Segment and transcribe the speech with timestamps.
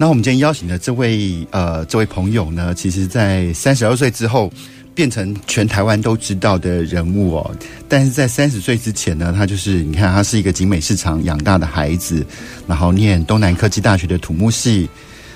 [0.00, 4.48] 那我们今天邀请的这位呃这位朋友呢，其实在三十二岁之后
[4.94, 7.50] 变成全台湾都知道的人物哦。
[7.88, 12.24] 但是在三十岁之前呢，他就是你看，他是一个景美市场养大的孩子，
[12.68, 14.88] 然后念东南科技大学的土木系，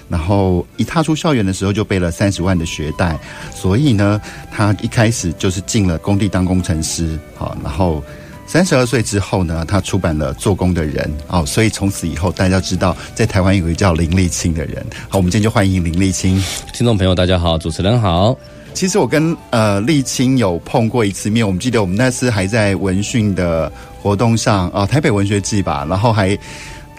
[0.09, 3.19] 然后一踏出校园的时候就背了三十万的学贷，
[3.53, 4.21] 所以呢，
[4.53, 8.01] 他一开始就是进了工地当工程师，好，然后。
[8.53, 14.85] 三十二岁之后呢，他出版了《做工的人》哦，所以从此以后大家知道，在台湾有一个叫林立清的人。
[15.09, 16.37] 好，我们今天就欢迎林立清。
[16.71, 18.37] 听众朋友，大家好，主持人好。
[18.75, 26.39] 其实我跟呃立青有碰过一次面，我们记得我们那次还在文讯的活动上啊、哦，台北文学季吧，然后还。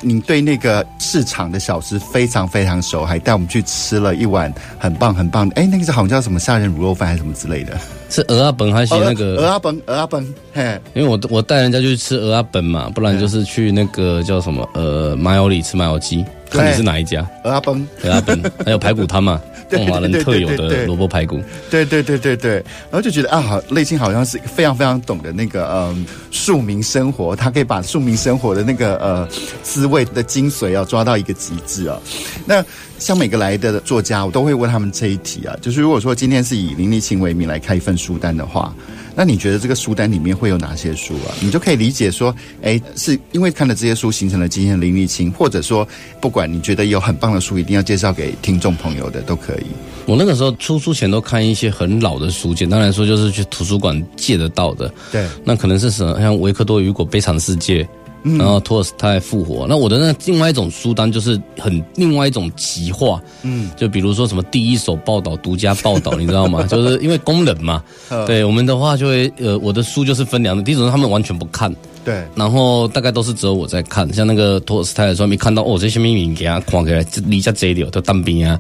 [0.05, 7.79] 你对那个市场的小吃非常非常熟，还带我们去吃了一碗很棒很棒的，哎，那个是好像叫什么虾仁卤肉饭还是什么之类的？
[8.13, 9.37] 是蚵仔饭还是那个？
[9.37, 17.27] 蚵仔饭，蚵仔饭，嘿，因为我我带人家去吃蚵仔饭嘛，不然就是去那个叫什么呃麻油里吃麻油鸡，看你是哪一家？
[17.43, 19.41] 蚵仔饭，蚵仔饭， 还有排骨汤嘛。
[19.73, 21.41] 中华人特有的萝卜排骨，
[21.71, 22.55] 对对对对对，
[22.91, 29.27] 然后就觉得啊，好，内心好像是非常非常懂得那个嗯庶民生活，他可以把庶民生活的那个呃
[29.63, 31.97] 滋味的精髓要抓到一个极致啊。
[32.45, 32.63] 那
[33.03, 38.73] 像每个来的作家，我都会问他们这一题啊，就是如果说今天是以林立清为名来开一份书单的话。
[39.15, 41.29] 那你觉得这个书单里面会有哪些书啊？
[41.39, 45.87] 你就可以理解说，哎，是因为看了这些书形成了今天的林立清，或者说，
[46.19, 49.65] 不管你觉得有很棒的书，一定要介绍给听众朋友的都可以。
[50.07, 54.91] 我那个时候出书前都看一些很老的书，简单来说就是去图书馆借得到的。
[55.11, 56.19] 对，那可能是什么？
[56.19, 57.83] 像维克多·雨果《悲惨世界》。
[58.23, 66.63] 然后托尔斯泰复活，那我的那另外一种书单就是很另外一种极化，嗯，就比如说什么第一手报道、独家报道，你知道吗？
[66.67, 67.83] 就是因为工人嘛，
[68.25, 71.73] 对我们的话就会呃，我的书就是分两种，第一种他们完全不看。
[72.03, 78.59] 对，然后大概都是只有我在看，像那个托尔斯泰的时候，没看到哦，这些秘密给他框起来，离家这里都当兵啊。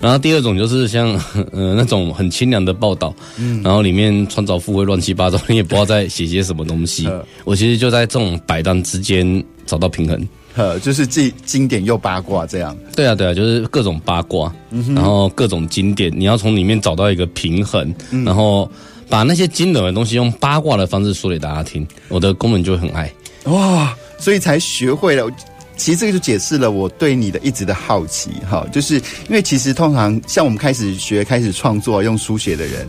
[0.00, 1.12] 然后第二种就是像
[1.52, 7.08] 呃那种很清凉的报道，嗯，然后里面穿凿附会乱七八糟，你也不知道在写些什么东西。
[7.44, 12.76] 我其实就在这种摆荡之间找到平衡，呃，就是既经典又八卦这样。
[12.94, 14.52] 对啊，对啊，就是各种八卦，
[14.94, 17.92] 然后各种经典，你要从里面找到一个平衡，
[18.24, 18.70] 然后。
[19.08, 23.10] 把那些惊人的东西用八卦的方式说给大家听，我的工人就很爱
[23.44, 25.30] 哇，所以才学会了。
[25.76, 32.88] 其实这个就解释了我对你的一直的好奇哈，就是因为其实通常像我们开始学、开始创作用书写的人，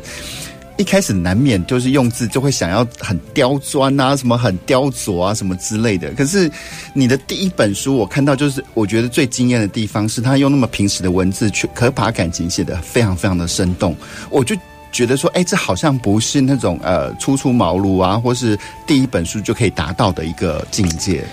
[0.78, 6.10] 一开始难免就是用字就会想要很刁钻啊，什么很雕琢啊，什么之类的。
[6.14, 6.50] 可是
[6.94, 13.94] 你的第一本书，我看到就是我觉得最惊艳的地方是，他用那么平实的文字去，可把感情写得非常非常的生动，
[14.30, 14.56] 我就。
[14.92, 21.24] 觉得说，哎，这好像不是那种呃初出茅庐啊，或是第一本书就可以达到的一个境界。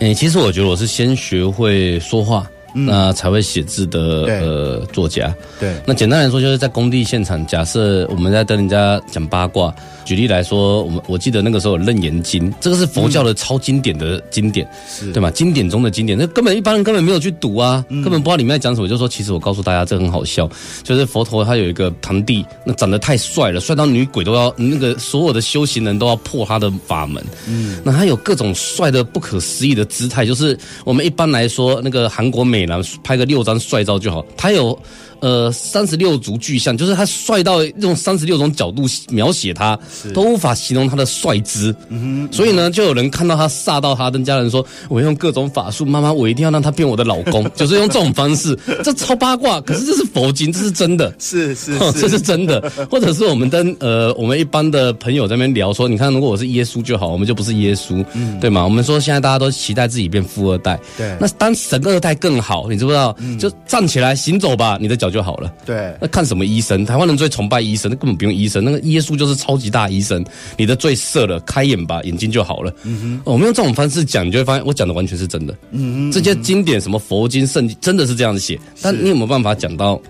[0.00, 2.46] 哎，其实我觉得我是先学会说话。
[2.74, 5.74] 嗯、那才会写字的呃作家，对。
[5.86, 9.74] 那简单来说，就是在工地现场，假设我们在跟人家讲八卦。
[10.04, 14.68] 举例来说，我们我记得那个时候有《楞严经》，这个是佛教的超经典的经典，
[15.14, 15.30] 对吗？
[15.30, 18.86] 经典中的经典，那根本一般人根本没有去读啊，嗯、根本不知道里面在讲什么。
[18.86, 20.46] 就说其实我告诉大家，这很好笑，
[20.82, 27.24] 就是佛陀他有一个堂弟，那长得太帅了，帅到女鬼都要那个所有的修行人都要破他的法门。
[27.48, 30.54] 嗯，那他有各种帅的不可思议的姿态，就是
[30.84, 32.63] 我们一般来说那个韩国美。
[33.02, 34.78] 拍个六张帅照就好，他有。
[35.24, 39.78] 呃，三十六足巨象，就是他帅到用三十六种角度描写他，
[40.12, 41.74] 都无法形容他的帅姿。
[41.88, 47.42] 嗯哼，所以呢，就有人看到他煞到他，跟家人说：“我用各种法术，妈妈，我一定要让他变我的老公。
[47.56, 48.54] ”就是用这种方式，
[48.84, 49.58] 这超八卦。
[49.62, 52.70] 可是这是佛经，这是真的，是是，是，这是真的。
[52.90, 58.62] 或者是我们跟呃，我们一般的朋友在那边聊说：“你看，如果我是耶稣就好，我们就不是耶稣，嗯，对吗？
[58.62, 63.16] 我们说现在大家都期待自己变富二代，对，那当神二代更好，你知不知道？
[63.38, 65.54] 就站起来行走吧，你的脚就好了。
[65.64, 66.84] 对，那看什么医生？
[66.84, 68.64] 台湾人最崇拜医生，那根本不用医生。
[68.64, 70.24] 那个耶稣就是超级大医生，
[70.58, 72.74] 你的罪赦了，开眼吧，眼睛就好了。
[72.82, 75.56] 嗯哼，我们用这种方式讲，你就会发现我讲的完全是真的。
[75.70, 78.58] 嗯哼，这些经典什么佛经、圣经，真的是这样子写。
[78.82, 80.00] 但你有没有办法讲到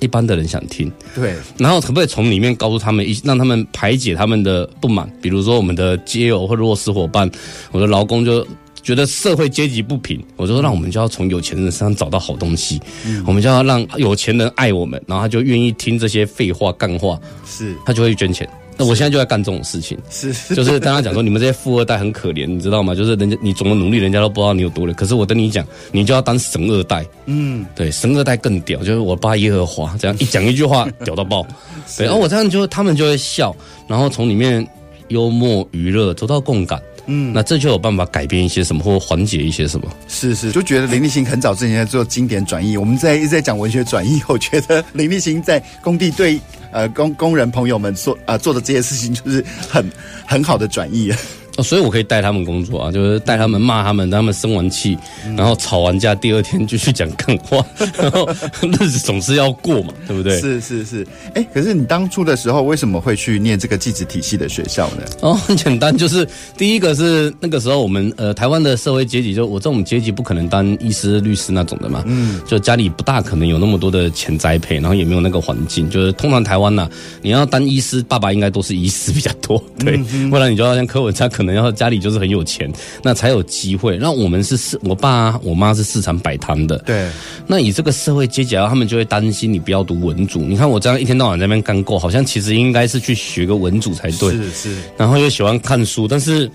[0.00, 0.92] 一般的人想听？
[1.14, 5.10] 对，然后可不可以从里面告诉他们一，让他们排解他们的不满？
[5.22, 7.30] 比如说我们的街友或弱势伙伴，
[7.72, 8.46] 我的劳工就。
[8.84, 18.48] 觉得社会阶级不平，我就说，让我们就要从有钱人身上找到好东西，嗯、我们就要让有钱人爱我们，然后他就愿意听这些废话干话，是，他就会捐钱。
[18.76, 22.92] 那我现在就在干这种事情，是，就是跟他讲说，你们这些富二代很可怜，你知道吗？
[22.92, 24.92] 就是人家你怎么努力，人家都不知道你有多累。
[24.94, 31.46] 可是我跟你讲，你就要当神二代，嗯，对，神二代更屌，就是我爸耶和华这样一讲一句话，屌到爆。
[31.96, 33.54] 对，然后我这样就他们就会笑，
[33.86, 34.66] 然后从里面
[35.06, 36.82] 幽默娱乐，走到共感。
[37.06, 39.88] 嗯，那这就有办法改变一些什么，或缓解一些什么。
[40.08, 46.40] 是是，就觉得林立行很早之前在做经典转译，我们在一直在讲文学转译，我觉得林立行在工地对
[46.72, 49.90] 呃工工人朋友们做啊、呃、做的这些事情，就是很
[50.26, 51.12] 很好的转译。
[51.56, 54.98] 哦，所以我可以带他们工作啊，就是带他们骂他们，让他们生完气，
[55.36, 57.64] 然后吵完架，第二天就去讲干话，
[57.96, 58.28] 然后
[58.60, 60.36] 日子总是要过嘛，对不对？
[60.40, 65.02] 是是是，哎、欸，可是你当初的时候为什么会去念这个技职体系的学校呢？
[65.20, 76.90] 哦，很简单，就是第一个是那个时候我们呃台湾的社会阶级，就我这种阶级不可能当医师、律师那种的嘛，嗯，就家里不大可能有那么多的钱栽培，然后也没有那个环境，就是通常台湾呐、啊，
[77.22, 81.43] 你要当医师，爸爸应该都是医师比较多，对，嗯、不然你就要像柯文哲可。
[81.44, 83.98] 可能要家里就是很有钱，那才有机会。
[83.98, 86.78] 那我们是市，我爸我妈是市场摆摊的。
[86.78, 87.10] 对。
[87.46, 90.40] 那以这个社会阶级，他们就会担心你不要读文组。
[90.40, 94.30] 你看我这样一天到晚在那边干够，好像其实应该是去学个文组才对。
[94.30, 94.76] 是是。
[94.96, 96.50] 然后又喜欢看书，但是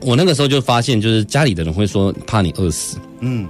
[0.00, 2.96] 我那个时候就发现，就是家里的人会说怕你饿死。
[3.20, 3.46] 嗯。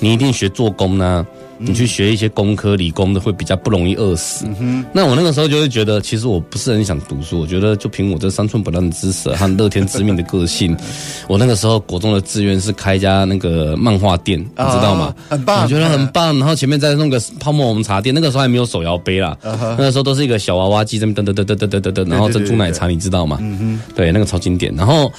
[0.00, 1.26] 你一定学做工呢。
[1.58, 4.46] 你去学一些工科、理工的会比较不容易饿死。
[4.92, 7.40] 那我那个时候就会觉得，其实我不是很想读书。
[7.40, 10.76] 我觉得就凭我这三寸不烂的知识和乐天知命的个性，
[11.28, 15.14] 我那个时候国中的志愿是开一家那个漫画店，你知道吗？
[15.30, 16.38] 哦，很棒，我觉得很棒。
[16.38, 19.36] 然后前面再弄个泡沫红茶店，那个时候还没有手摇杯啦。
[19.48, 19.74] Uh huh.
[19.78, 23.38] 那个时候都是一个小娃娃机，噔噔噔噔噔噔噔，然后珍珠奶茶，你知道吗？
[23.40, 24.74] 嗯哼，对，那个超经典。
[24.76, 25.10] 然后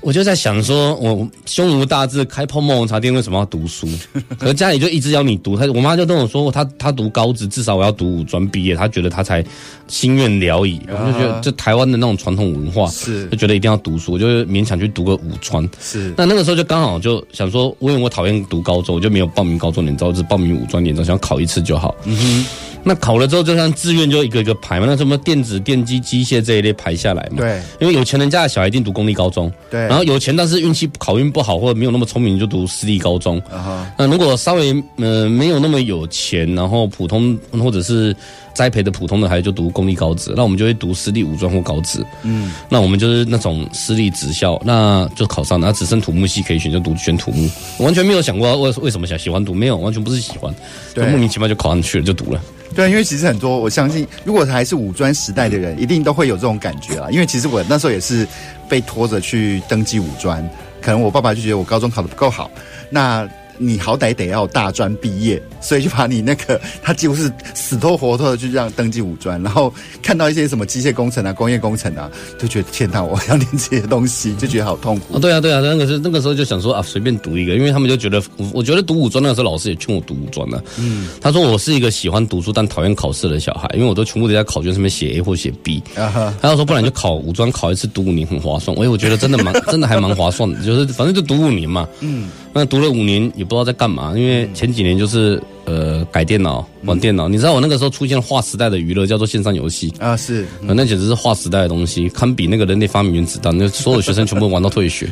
[0.00, 3.88] 我就在想说，我胸无大志开泡沫红茶店，为什么要读书？
[4.38, 5.73] 可是家里就一直要你读，他。
[5.74, 9.44] 我妈就跟我说，她她读高职，至少我要读五专毕业，她觉得她才
[9.88, 10.80] 心愿了矣。
[10.88, 15.68] 我就觉得，这台湾的那种传统文化，是就觉得一定要读书，我就勉强去读个五专。
[15.80, 21.92] 是，那那个时候就刚好就想说，因为我讨厌读高中，我就没有报名高中联招，只报名五专联招，想考一次就好。
[22.04, 22.46] 嗯哼。
[22.86, 27.38] 那考了之后，就像志愿就一个一个排嘛，那什么电子、电机、机械这一类排下来嘛。
[27.38, 29.50] 对，因为有钱人家的小孩一定读公立高中。
[29.70, 33.38] 对，然后有钱但是运气考运不好或者没有那么聪明，就读私立高中。
[33.50, 33.92] 啊哈。
[33.98, 38.14] 那如果稍微呃没有那么有钱，然后普通或者是
[38.52, 42.04] 栽培的普通的孩子就读公立高职，那我们就会读私立五专或高职。
[42.22, 47.48] 嗯，那我们就是那种私立职校，那就考上了，那只剩土木系可以选，就读选土木。
[47.78, 50.54] 完全没有想过为为什么想喜欢读，没有，完全不是喜欢，
[50.94, 52.38] 就，莫名其妙就考上去了，就读了。
[52.74, 57.08] 对，因为其实很多，我相信，如果还是五专时代的人，一定都会有这种感觉啊。
[57.10, 58.28] 因为其实我那时候也是
[58.68, 60.46] 被拖着去登记五专，
[60.82, 62.50] 可能我爸爸就觉得我高中考的不够好，
[62.90, 63.26] 那。
[63.58, 69.72] 你好歹得要大专毕业，所以就把你那个他几乎是死拖活拖的就这样登记五专，然后
[70.02, 75.16] 看到一些什么机械工程啊、工业工程啊，就觉得天哪，我要念这些东西，就觉得好痛苦。
[75.16, 78.22] 哦，对啊，对啊，那个是那个时候就想说啊，随便读一个，因为他们就觉得，
[78.52, 80.62] 我觉得读五专那个时候老师也劝我读五专了。
[80.78, 85.82] 嗯，他说我是一个喜欢读书但讨厌考试的小孩，因为我都全部都在考卷上面写 A 或写 B。
[85.96, 91.88] 啊哈，他说不然就考五专考一次读五年很划算，我我觉得真的蛮真的还蛮划算的，就是反正就读五年嘛。
[92.00, 92.28] 嗯。
[92.56, 97.28] 那读了五年也不知道在干嘛，因为前几年就是呃改电脑、玩电脑。
[97.28, 105.06] 嗯、你知道我那个时候出现了划时代的娱乐，叫做线上游戏啊，是，嗯、那简直是划时代的东西，堪比那个人类发明原子弹，那所有学生全部玩到退学。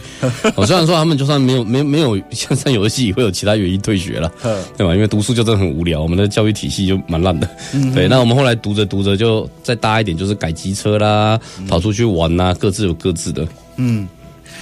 [0.57, 4.33] 我 虽然说他们就算没有没没有线上游戏，也会有其他原因退学了，
[4.79, 4.95] 对吧？
[4.95, 7.47] 因为读书就真的很无聊，我们的教育体系就蛮烂的。
[7.75, 13.47] 嗯、 对，那我们后来读着读着就再大一点，就是改机车啦，跑出去玩啦，各自有各自的，
[13.77, 14.09] 嗯。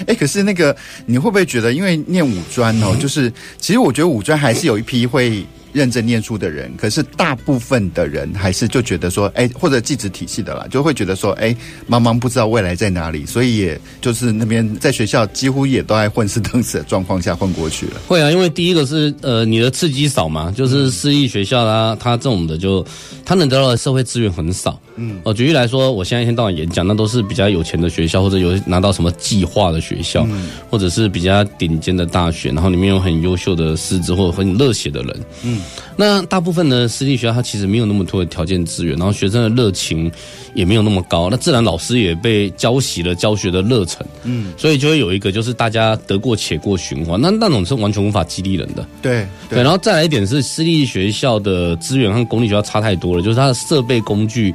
[0.07, 0.77] 哎，可是那个
[1.07, 11.55] 你会不会觉得，因为念五专哦，就是其实我觉得五专还是有一批会认真念书的人，可是大部分的人还是就觉得说，哎，或者寄职体系的啦，就会觉得说，哎，
[11.89, 18.01] 茫茫不知道未来在哪里，所以也就是那边在学校几乎也都在混吃等死的状况下混过去了。
[18.07, 22.85] 会啊，因为第一个是呃你的刺激少嘛，就是私立学校啦，他这种的就
[23.25, 24.81] 他能得到的社会资源很少。
[24.97, 35.21] 嗯，哦，举例来说，我现在一天到晚演讲，那都是比较有钱的学校，或者有拿到什么计划的学校，嗯、或者是比较顶尖的大学，然后里面有很优秀的师资或者很热血的人。
[35.43, 35.60] 嗯，
[35.97, 40.11] 那大部分的私立学校，它其实没有那么多的条件资源，然后学生的热情
[40.55, 44.07] 也没有那么高，那自然老师也被浇熄了教学的热忱。
[44.25, 48.87] 嗯，所以就会有一个就是大家得过且过循环，那那种是完全无法激励人的。
[49.03, 54.55] 对对，对，然后再来一点是私立学校的资源和公立学校差太多了，就是它的设备工具。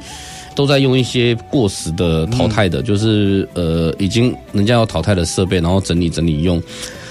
[0.54, 6.58] 都在用一些过时的、淘汰的，嗯、就是呃，已经人家要淘汰的设备，然后整理整理用。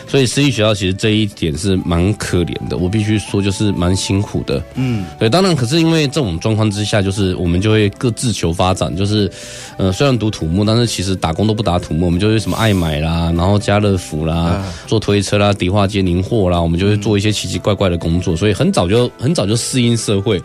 [0.07, 4.63] 所以私立学校其实这一点是蛮可怜的，我必须说就是蛮辛苦的。
[4.75, 9.29] 嗯，对，当然可是因为这种状况之下，就是我们就会各自求发展，就是
[9.77, 20.41] 呃虽然读土木，但是其实打工都不打土木，我们就会什么爱买啦，然后家乐福啦，啊、做推车啦，迪化街宁货啦，我们就会做一些奇奇怪怪的工作，所以很早就很早就适应社会。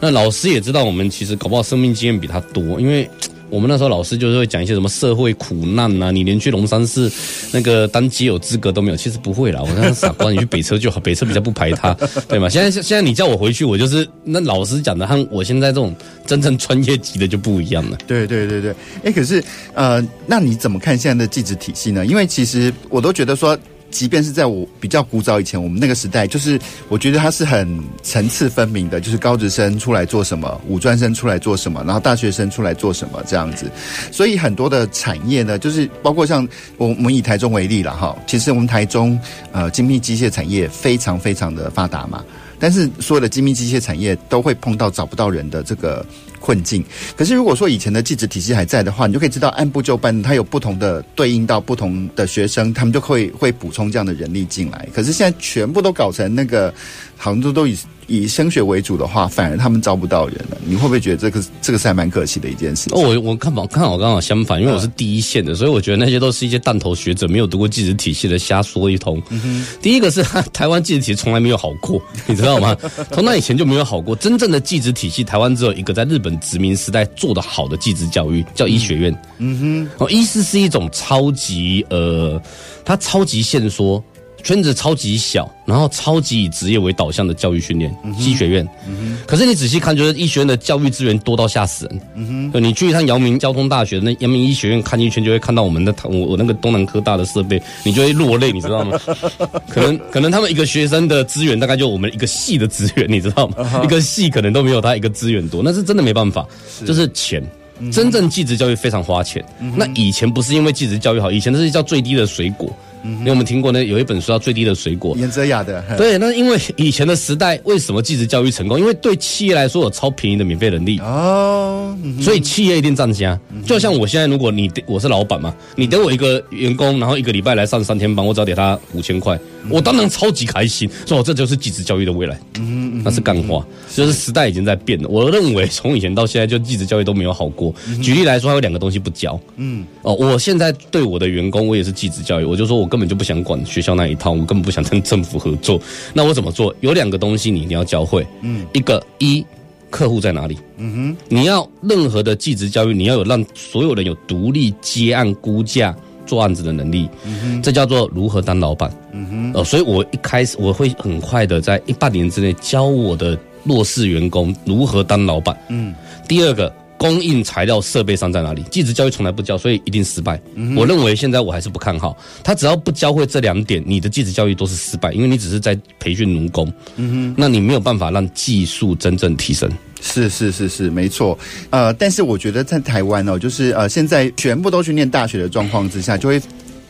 [0.00, 3.08] 那老师也知道我们其实搞不好生命经验比他多，因为。
[3.52, 7.12] 我们那时候老师就是会讲一些什么社会苦难呐、啊，你连去龙山寺
[7.52, 9.60] 那个当基友资格都没有，其实不会啦。
[9.60, 11.92] 我那傻瓜，你去北车就好，北车比较不排他，
[12.26, 12.48] 对吗？
[12.48, 15.94] 现在现在你叫我回去，我就是那老师讲的和我现在这种
[16.26, 17.98] 真正专业级的就不一样了。
[18.06, 19.44] 对对对对，哎，可是
[19.74, 22.06] 呃，那你怎么看现在的技职体系呢？
[22.06, 23.58] 因为其实我都觉得说。
[23.92, 26.58] 即便是在我比较古早以前，我们那个时代，就是
[26.88, 33.70] 我觉得它是很层次分明的，就是高职生出来做什么，五专生出来做什么，然后大学生出来做什么这样子。
[34.10, 39.20] 所以很多的产业呢，就是包括像我我们以台中为例了哈，其实我们台中
[39.52, 42.24] 呃精密机械产业非常非常的发达嘛，
[42.58, 46.04] 但是所有的精密机械产业都会碰到找不到人的这个。
[46.42, 46.84] 困境。
[47.16, 54.88] 可是如果说以前的记者体系还在的话，你就可以知道按部就班，他有不同的对应到不同的学生，他们就会会补充这样的人力进来。
[54.92, 56.74] 可是现在全部都搞成那个，
[57.16, 57.78] 杭州都已。
[58.06, 60.56] 以升学为主的话，反而他们招不到人了。
[60.64, 62.98] 你会不会觉得这个这个是还蛮可惜的一件事情？
[62.98, 69.20] 哦，我我看好看好刚好相反，因为我是第一线的，所以我觉得那些都是一些弹头学者，没有读过技职体系的瞎说一通。
[69.30, 72.76] 嗯、第一个是台湾技职体系从来没有好过，你知道吗？
[73.10, 74.14] 从那以前就没有好过。
[74.16, 79.22] 真正的技职体系，台湾只有一个，在日本殖民时代做的好的技职教育，叫医学院。
[79.38, 82.40] 嗯哼，哦，医师是一种超级呃，
[82.84, 84.02] 它超级限缩。
[84.42, 88.66] 圈子超级小，然后超级以职业为导向的教育训练，医学院。
[88.88, 92.00] 嗯、可是你仔细看，就是医学院的教育资源多到吓死人。
[92.16, 98.98] 嗯哼，你去一趟姚明交通大学，那姚明医学院看一圈，就会看到我们的我 我那个东南科大的设备，你就会落泪，你知道吗？
[99.70, 106.46] 可能可能他们一个学生的资源大概就我们一个系的资源，你知道吗？Uh huh、一个系可能都没有他一个资源多，那是真的没办法，
[106.78, 107.42] 是就是钱。
[107.78, 109.44] 嗯、真正技职教育非常花钱。
[109.60, 112.70] 嗯、那以前不是因为技职教育好，以前那是叫最低的水果。
[113.04, 115.82] 嗯，因为我们听过呢，有一本书叫《最低的水果》，严泽雅的。
[115.96, 118.78] 对，那因为以前的时代，为什么继职教育成功？
[118.78, 123.38] 因为对企业来说有超便宜的免费人力哦，嗯、所以企业一定占家。
[123.52, 129.36] 嗯、就像我现在，如果你我是老板嘛，你给我一个员工，然后一个礼拜来上三天班，我只要给他五千块，
[129.68, 132.38] 我当然超级开心，说我这就是继职教育的未来。
[132.58, 135.08] 嗯，嗯那是干话，就是时代已经在变了。
[135.08, 137.74] 我认为从以前到现在，就继职教育都没有好过。
[138.00, 139.38] 举例来说，还有两个东西不教。
[139.56, 142.88] 嗯，哦，我现在对我的员工，我也是继职教育，我就说我。
[142.92, 145.80] 根本就不想管学校那一套，我根本不想跟政府合作。
[146.12, 146.74] 那我怎么做？
[146.80, 148.26] 有两个东西你一定要教会。
[148.42, 149.42] 嗯，一个一
[149.88, 150.58] 客户在哪里？
[150.76, 155.96] 嗯哼，你要任何的技职教育，你要有让所有人有独立接案估价
[156.26, 157.08] 做案子的能力。
[157.24, 158.94] 嗯哼，这叫做如何当老板。
[159.12, 165.58] 嗯哼，呃，所以我一开始我会很快的在一半年之内教我的弱势员工如何当老板。
[165.70, 165.94] 嗯，
[166.28, 166.70] 第二个。
[167.02, 168.62] 供应材料设备商在哪里？
[168.70, 170.40] 技职教育从来不教，所以一定失败。
[170.54, 172.16] 嗯、我认为现在我还是不看好。
[172.44, 176.72] 他只要不教会这两点，你的技职教育都是失败，因为你只是在培训奴工。
[176.94, 179.68] 嗯哼，那你没有办法让技术真正提升。
[180.00, 181.36] 是是是是，没错。
[181.70, 186.40] 呃，但是我觉得在台湾哦，就是呃，现在全部都去念大学的状况之下，就会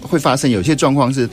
[0.02, 1.26] 会发生有些状况是，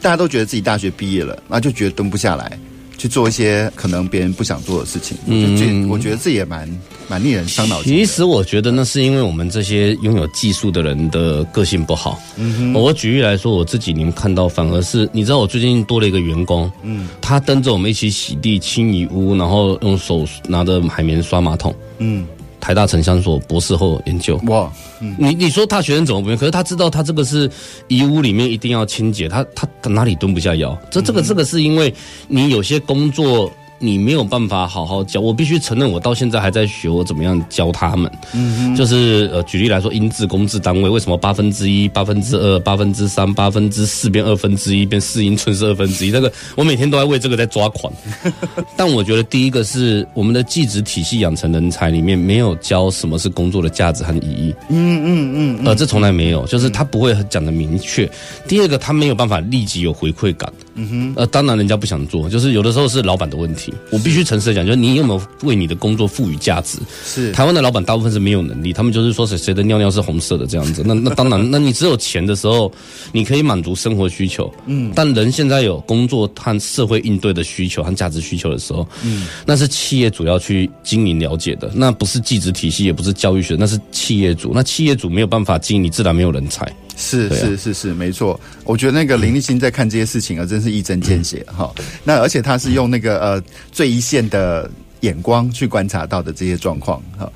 [0.00, 2.56] 大家都觉得自己大学毕业了，然后就觉得蹲不下来。
[2.96, 6.68] 去做一些可能别人不想做的事情，嗯，我觉得这也蛮
[7.08, 7.92] 蛮令人伤脑筋。
[7.94, 12.20] 其实我觉得那是因为我们这些拥有技术的人的个性不好。
[12.36, 22.26] 嗯哼，我举例来说，我自己你们看到反而是，你知道我最近多了一个员工，嗯，他跟着我们一起洗地、清理屋，然后用手拿着海绵刷马桶，嗯。
[22.64, 26.38] 台大城乡所博士后研究哇，嗯、你你说他学生怎么不用？
[26.38, 27.50] 可是他知道他这个是
[27.88, 30.74] 遗物里面一定要清洁，他他他哪里蹲不下腰？
[30.90, 31.92] 这这个这个是因为
[32.26, 33.52] 你有些工作。
[33.84, 38.10] 你没有办法好好教，我必须承认，我到现在还在学我怎么样教他们。
[38.32, 46.10] 嗯哼，就是呃，举例来说，英制公制单位为什么八分之一、八分之二、八分之三、八分之四变二分之一变四英寸是二分之一？
[46.10, 47.92] 这个我每天都在为这个在抓狂。
[48.76, 54.54] 但我觉得第一个是我们的技职体系养成人才里面没有教什么是工作的价值和意义。
[54.70, 58.08] 嗯嗯嗯，呃，这从来没有，就是他不会讲的明确。
[58.48, 60.50] 第二个，他没有办法立即有回馈感。
[60.74, 63.72] 嗯哼，呃，当然人家不想做，就是有的时候是老板的问题。
[63.90, 66.78] 我必须诚实的讲，就是你有没有为你的工作赋予价值？
[67.04, 70.82] 是台湾的老板大部分是没有能力，他们就是说谁谁的尿尿是红色的这样子。
[70.84, 72.72] 那那当然，那你只有钱的时候，
[73.12, 74.52] 你可以满足生活需求。
[74.66, 84.52] 嗯，但人现在有工作和社会应对的需求和价值需求的时候，嗯，那是企业主要去经营了解的，那不是技职体系，也不是教育学，那是企业主。
[84.54, 86.66] 那企业主没有办法经营，你自然没有人才。
[86.96, 88.38] 是是是是，没错。
[88.64, 91.72] 我觉得那个林立新在看这些事情啊，真是一针见血哈。
[92.04, 94.70] 那而且他是用那个呃最一线的
[95.00, 97.30] 眼光去观察到的这些状况哈。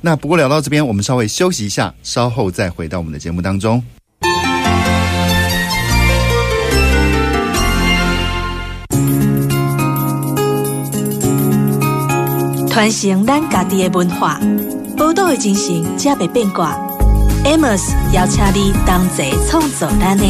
[0.00, 3.82] 那不过聊到这边，我们稍微休息一下，稍后再回到我们的节目当中。
[12.70, 14.40] 传承咱家己的文化，
[14.96, 16.87] 宝岛的精神，才袂变卦。
[17.48, 17.80] Amos
[18.12, 20.24] 邀请你同齐创造咱的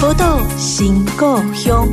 [0.00, 1.86] 宝岛新故乡。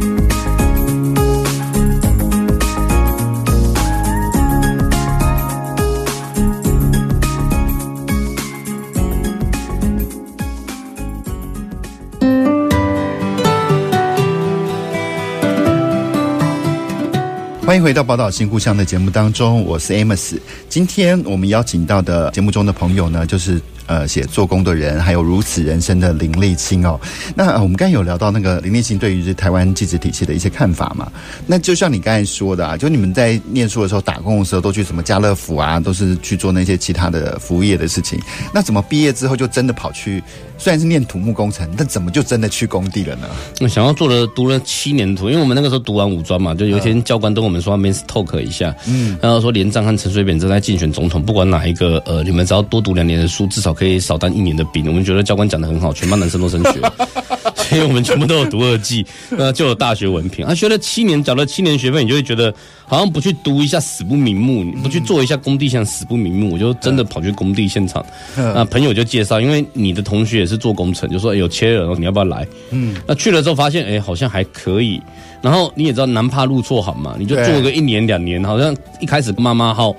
[17.65, 20.39] 欢迎回到《宝岛新故乡》的节目当中，我是 Amos。
[20.69, 23.61] 今天我们邀请到的节目中的朋友呢，就是。
[23.87, 26.99] 呃，写做工的人，还有如此人生的林立清哦。
[27.35, 31.11] 那、呃、我们刚才有聊到那个林立清对于台湾记者体系的一些看法嘛？
[31.45, 38.19] 那就像你刚才说的啊，就你们在念书的时候打工的时候，都去什么家乐福啊，都是去做那些其他的服务业的事情。
[38.53, 40.23] 那怎么毕业之后就真的跑去？
[40.57, 43.27] 虽然是念土木工程，但怎么就真的去工地了呢？
[43.61, 54.87] 我想要做了读了七年土，因为我们那个时候读完武装嘛，就有一天教官跟我们说，men's talk 一下，嗯，然后说连战和陈水扁正在竞选总统，不管哪一个，呃，你们只要多读两年的书，至少可以少当一年的兵。
[54.87, 56.79] 我们觉得教官讲的很好，全班男生都升学，
[57.55, 60.45] 所以我们全部都有读二技，那就有大学文凭。
[60.45, 62.53] 啊，学了七年，缴了七年学费，你就会觉得。
[62.91, 68.05] 好像不去读一下死不瞑目，你不去做一下工地像死不瞑目，我就真的跑去工地现场。
[68.35, 72.45] 那朋友就介绍，因为你的同学也是做工程，就说有缺人，你要不要来？
[72.71, 75.01] 嗯，那去了之后发现，哎，好像还可以。
[75.41, 79.95] 然后你也知道男怕入错行嘛，你就做个一年两年，好像一开始妈妈号。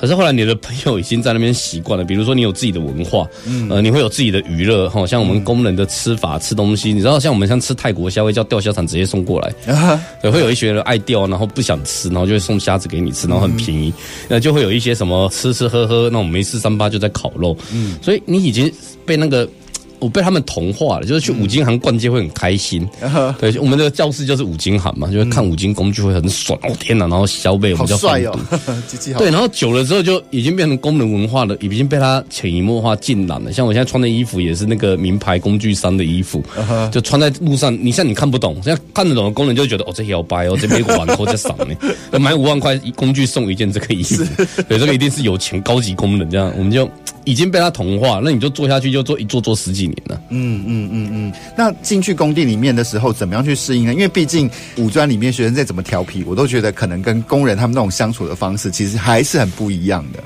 [0.00, 13.92] 可是后来你的朋友已经在那边习惯了，比如说你有自己的文化，嗯，呃，你会有自己的娱乐，哈，像我们工人的吃法、吃东西，你知道，像我们像吃泰国虾会叫钓虾场直接送过来，啊，对，会有一些人爱钓，然后不想吃，然后就会送虾子给你吃，然后很便宜，
[14.28, 18.70] 那就会有一些什么吃吃喝喝那我们没事三八就在烤肉，嗯，所以你已经
[19.04, 19.48] 被那个。
[19.98, 22.86] 我被他们同化了，就是去五金行逛街会很开心。
[23.00, 26.58] 嗯、对，我们的教室就是五金行嘛，就是看五金工具会很爽。
[26.62, 28.38] 哦天哪，然后消费我们叫帅哦，
[29.18, 33.52] 对，然后久了之后就已经变成工人文化了，已经被他潜移默化浸染了。
[33.52, 37.76] 像我现在穿的衣服也是那个名牌工具商的衣服，嗯、就穿在路上。
[37.82, 44.24] 你像你看不懂，现在看得懂的工人就觉得哦，这摇摆哦，这边玩或者赏呢，买五万块工具送一件这个衣服，
[44.68, 46.88] 对，这个一定是有钱高级工人这样，我们就。
[47.26, 50.20] 已经被他同化，那你就做下去，就做一做做十几年了。
[50.30, 51.32] 嗯嗯嗯嗯。
[51.56, 53.94] 那进去工地里面的时候，怎么样去适应呢？
[53.94, 60.22] 因为毕竟五专里面学生再怎么调皮，我都觉得可能跟工人他们那种相处的方式，其实还是很不一样的。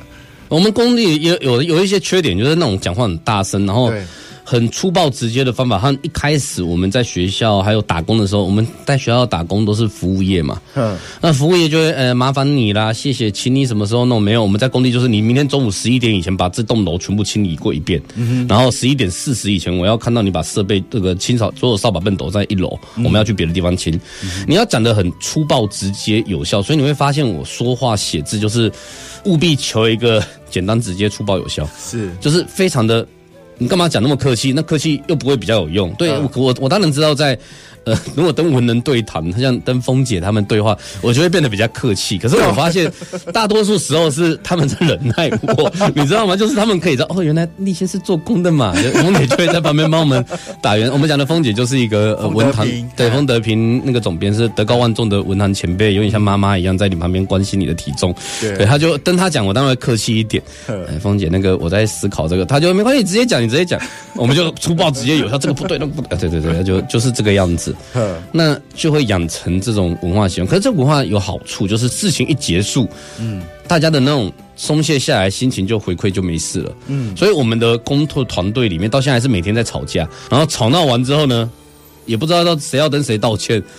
[0.48, 3.92] 我们工地也有有一些缺点，就是那种讲话很大声，然后。
[4.50, 5.78] 很粗暴直接的方法。
[5.78, 10.60] 像一开始我们在学校还有打工的时候，我们在学校打工都是服务业嘛。
[10.74, 10.98] 嗯。
[11.20, 14.20] 那服务业就会呃麻烦你啦，谢谢，请你什么时候弄？
[14.20, 18.02] 没有，我们在工地就是你明天中午十一点以前把这栋楼全部清理过一遍。
[18.16, 18.48] 嗯哼。
[18.48, 23.94] 然后十一点四十以前，我要看到你把设备这个清扫所有扫把畚斗在一楼，我们要去别的地方清。
[24.24, 24.44] 嗯。
[24.48, 28.68] 你要讲的很粗暴、直接、有效，所以你会发现我说话写字就是
[29.26, 31.64] 务必求一个简单、直接、粗暴、有效。
[31.78, 32.10] 是。
[32.20, 33.06] 就是非常的。
[33.60, 34.52] 你干嘛讲那么客气？
[34.52, 35.94] 那客气又不会比较有用。
[35.94, 37.38] 对，我我我当然知道在。
[37.84, 42.18] 呃， 如果跟文人对谈，像跟峰姐他们对话，我就会变得比较客气。
[42.18, 42.90] 可是我发现，
[43.32, 46.36] 大多数时候是他们在忍耐我，你知道吗？
[46.36, 48.72] 就是他们可以知道，哦，原来立先是做工的嘛。
[48.94, 50.24] 峰姐就会在旁边帮我们
[50.62, 50.90] 打圆。
[50.92, 52.66] 我们讲的峰姐就是一个呃文坛，
[52.96, 58.14] 对，丰德平那个总编是德高望重的文坛前辈，有点像妈妈一样在你旁边关心你的体重。
[58.40, 60.42] 对，他就跟他讲，我当然会客气一点。
[60.68, 63.80] 哎，峰姐，那个我在思考这个，他就没关系，直接讲，你直接讲，
[64.14, 67.69] 我们就粗暴直接有效，这个不对，那个不对，对对对，就就是这个样子。
[68.32, 70.46] 那就会养成这种文化习惯。
[70.46, 77.16] 可是这文化有好处，就是事情一结束，嗯，大家的那种松懈下来，心情就回馈就没事了，嗯。
[77.16, 81.50] 所以我们的工作团队里面到现在还是每天在吵架，然后吵闹完之后呢，
[82.10, 83.62] 也不知道到谁要跟谁道歉。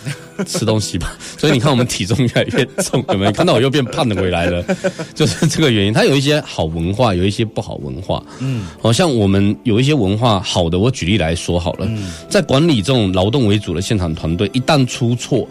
[0.47, 4.65] 吃东西吧，所以你看我们体重越来越重，有没有看到我又变胖了回来了？
[5.13, 5.93] 就是这个原因。
[5.93, 8.23] 它有一些好文化，有一些不好文化。
[8.39, 11.87] 嗯，好像我们有一些文化好的，我举例来说好了，
[12.27, 15.47] 在管理这种劳动为主的现场团队，一旦出错，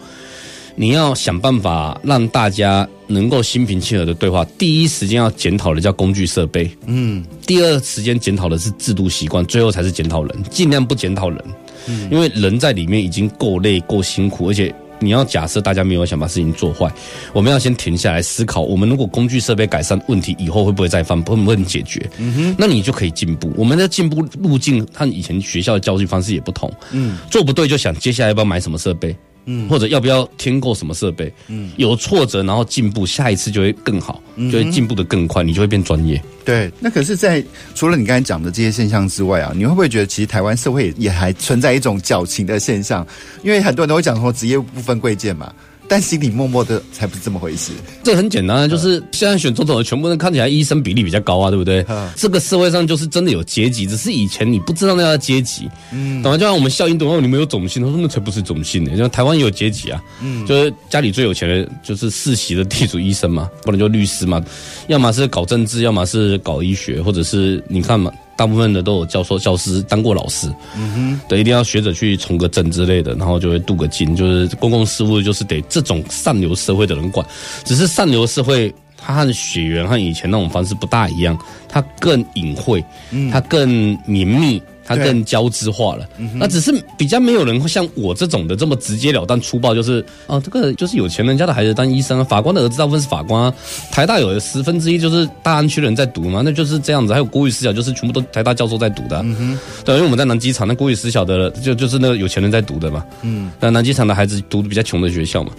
[0.75, 4.43] 你要想办法让大家能够心平气和的对话。
[4.57, 11.41] 第一时间要检讨的叫工具设备，嗯，第二时间检讨的是制度习惯，最后才是检讨人，尽量不检讨人。
[11.87, 16.91] 嗯，因为人在里面已经够累、够辛苦，而且你要假设大家没有想把事情做坏，
[17.33, 22.07] 我们要先停下来思考，我们如果工具设备改善问题以后会不会再犯，会不会解决？
[22.17, 23.51] 嗯哼，那你就可以进步。
[23.55, 26.71] 我们的进步路径和以前学校的教育方式也不同。
[26.91, 29.15] 嗯，做不对就想接下来要不要买什么设备。
[29.45, 31.31] 嗯，或者要不要添购什么设备？
[31.47, 36.21] 嗯，有挫折然后进步，下一次就会更好，就会进步的更快，你就会变专业。
[36.43, 43.05] 对，那可是在，在除了你刚才讲的这些现象之外啊，你会不会觉得其实台湾社会也还存在一种矫情的现象？
[43.43, 45.51] 因为很多人都会讲说职业不分贵贱嘛。
[45.91, 47.73] 但心里默默的才不是这么回事。
[48.01, 51.85] 这很简单，就是现在选总统的全部人看起来医生比例比较高啊，对不对？
[52.15, 55.69] 这个社会上就是真的有阶级，只是以前你不知道那叫阶级。
[55.91, 56.37] 嗯，懂吗？
[56.37, 57.19] 就像我们笑英懂吗？
[57.21, 58.95] 你们有种姓，他说那才不是种姓呢。
[58.95, 64.41] 像台湾也有阶级啊，嗯，就是家里最有钱的，就是世袭的地主医生嘛，不然就律师嘛，
[64.87, 68.09] 要么是搞政治，要么是搞医学，或者是你看嘛。
[68.35, 77.25] 大部分的都有教授、教师当过老师，嗯哼，对，一定要学着去从个政之类的，然后就会镀个金，就是公共事务，就是得这种上流社会的人管。
[77.63, 82.83] 只是上流社会，它和血缘和以前那种方式不大一样，它更隐晦，
[83.31, 84.61] 它更绵密。
[84.95, 93.53] 它更交织化了，那只是比较没有人会像我这种的这么直截了当粗暴，就是哦，这个就是有钱人家的孩子当医生，法官的儿子大部分是法官，
[93.91, 97.13] 台大有十分之一就是大安区的人在读嘛，那就是这样子。
[97.13, 105.51] 还有国语私小，就是全部都台大教授在读的，嗯，对，因为我们在南机场，那国语私小的就就是那个有钱人在读的嘛，嗯，那南机场的孩子读的比较穷的学校嘛，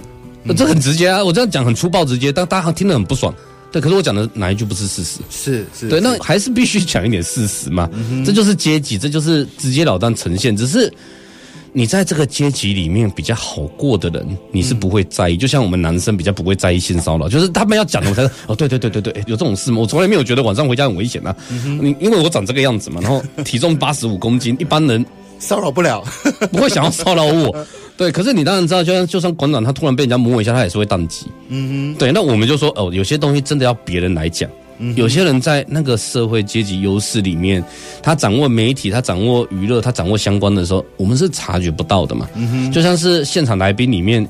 [0.42, 3.34] 那这很直接啊，我这样讲很粗暴直接，但大家听得很不爽。
[3.72, 5.20] 对，可是我讲的哪一句不是事实？
[5.30, 7.88] 是是，对，那还是必须讲一点事实嘛。
[7.92, 10.54] 嗯、这就是阶级，这就是直截了当呈现。
[10.54, 10.92] 只是
[11.72, 15.36] 你在这个阶级里面比较好过的人，你是不会在意。
[15.36, 19.78] 嗯、就像我们男生比较不会在意性骚扰，就是他们要讲的，我才说 哦，对对对对对，有这种事吗？
[19.80, 21.34] 我从来没有觉得晚上回家很危险啊。
[21.48, 25.02] 你、嗯、因为我长这个样子嘛，然后体重八十五公斤，一般人
[25.42, 26.02] 骚扰不了，
[26.52, 27.54] 不会想要骚扰我。
[27.96, 31.26] 对，可是你当然知道，就算就算馆长他突然被人家摸一下，他也是会宕机。
[31.48, 34.48] 嗯哼，对，那我们就说哦，有些东西真的要别人来讲。
[34.78, 37.62] 嗯，有些人在那个社会阶级优势里面，
[38.02, 42.26] 他掌握媒体，他掌握娱乐，他掌握相关的时候，我们是察觉不到的嘛。
[42.34, 44.26] 嗯哼，就像是现场来宾里面，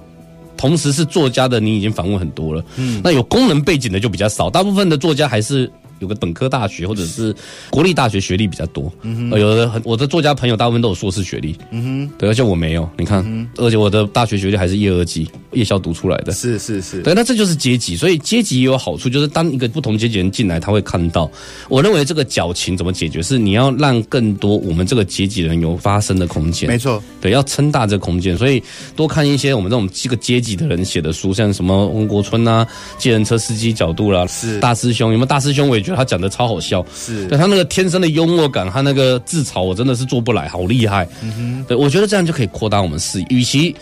[0.57, 2.65] 同时是作家的，你已经访问很多了。
[2.77, 5.71] 嗯，那有功能背景的就比较少，大部分的作家还是。
[6.03, 7.35] 有个本科大学或者是
[7.71, 21.31] 国立大学学历比较多，嗯哼，有的很我的作家朋友大部分都有硕士学历，嗯哼，对，而且我没有，你看，嗯、而且我的大学学历还是夜二级夜校读出来的，是是是，对，那这就是阶级，所以阶级也有好处，就是当一个不同阶级人进来，他会看到，
[21.69, 28.61] 我认为这个矫情怎么解决，是你要让更多我们这个阶级人有发声的空间，没错，对，要撑大这个空间，所以
[28.97, 32.67] 多看一些我们这种这个阶级的人写的书，像什么温国春啊，
[32.99, 34.59] 计程车司机角度啦，是。
[34.59, 35.69] 大师兄，有没有大师兄？
[35.69, 36.85] 我也觉得他讲的超好笑。
[36.95, 41.07] 是，对他那个天生的幽默感，他那个自嘲，我真的是做不来，好厉害。
[41.23, 43.27] 嗯哼，对我觉得这样就可以扩大我们视野。
[43.31, 43.75] 与其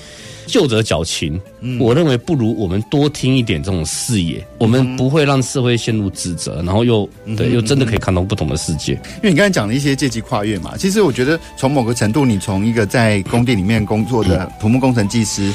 [0.47, 8.95] 就着矫情，嗯、我认为不如我们多听一点这种视野，嗯、我们不会让社会陷入指责，然后又对，又真的可以看到不同的世界。
[8.95, 15.53] 因为你刚才讲的一些阶级跨越嘛，其实我觉得从某个程度，你从一个在工地里面工作的土木工程技师，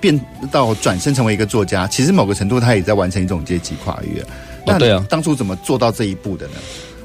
[0.00, 0.18] 变
[0.52, 4.24] 到转身成为一个作家，其实某个程度他也在完成一种阶级跨越。
[4.72, 6.54] 那对啊，当初怎么做到这一步的呢？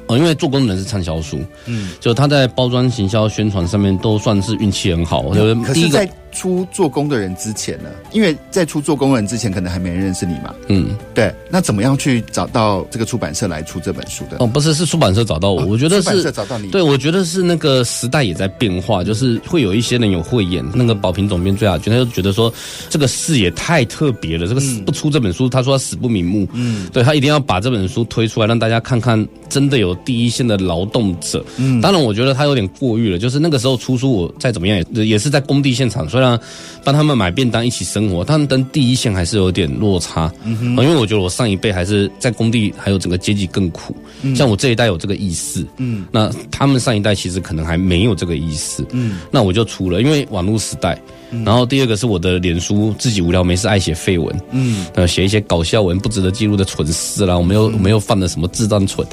[0.08, 5.34] 哦，因为做工人是畅销书，嗯，就他在包装、行销、宣传上面都算是运气很好。
[5.34, 6.08] 就是第一个。
[6.34, 10.54] 出做工的人之前呢，因为在出做工的人之前，可能还没人认识你嘛。
[10.68, 11.34] 嗯，对。
[11.50, 14.38] 那怎么样去找到这个出版社来出这本书的？
[14.40, 15.62] 哦，不是，是出版社找到我。
[15.62, 16.70] 哦、我觉得是出版社找到你。
[16.70, 20.66] 对，我觉得是那个时代也在变化，就是会有一些人有慧眼。
[20.74, 22.52] 那个宝瓶总编最雅君，他就觉得说
[22.90, 26.48] 这个视野太特别了，这个不出这本书，他说他死不瞑目。
[26.54, 31.46] 嗯，对，他一定要把这本书推出来，让大家看看真的有第一线的劳动者。
[31.58, 33.20] 嗯，当然，我觉得他有点过誉了。
[33.20, 36.23] 就是那个时候出书，我再怎么样也也是在工地现场，所以。
[36.24, 36.40] 让
[36.84, 40.32] 帮他们买便当一起生活，他们跟第一线还是有点落差。
[40.44, 43.96] 嗯哼，因为我觉得我上一辈还是在工地，还有整个阶级更苦。
[44.22, 48.86] 嗯，像我这一代有这个意识，嗯，那他们上一代其实可能还没有这个意识。
[48.92, 50.98] 嗯，那我就出了，因为网络时代。
[51.46, 57.38] 然后第二个是我的脸书，自己无聊没事爱写废文，嗯，呃，写一些搞笑文，不值得记录的蠢事啦。
[57.38, 59.06] 我没有，我没有犯了什么智障蠢，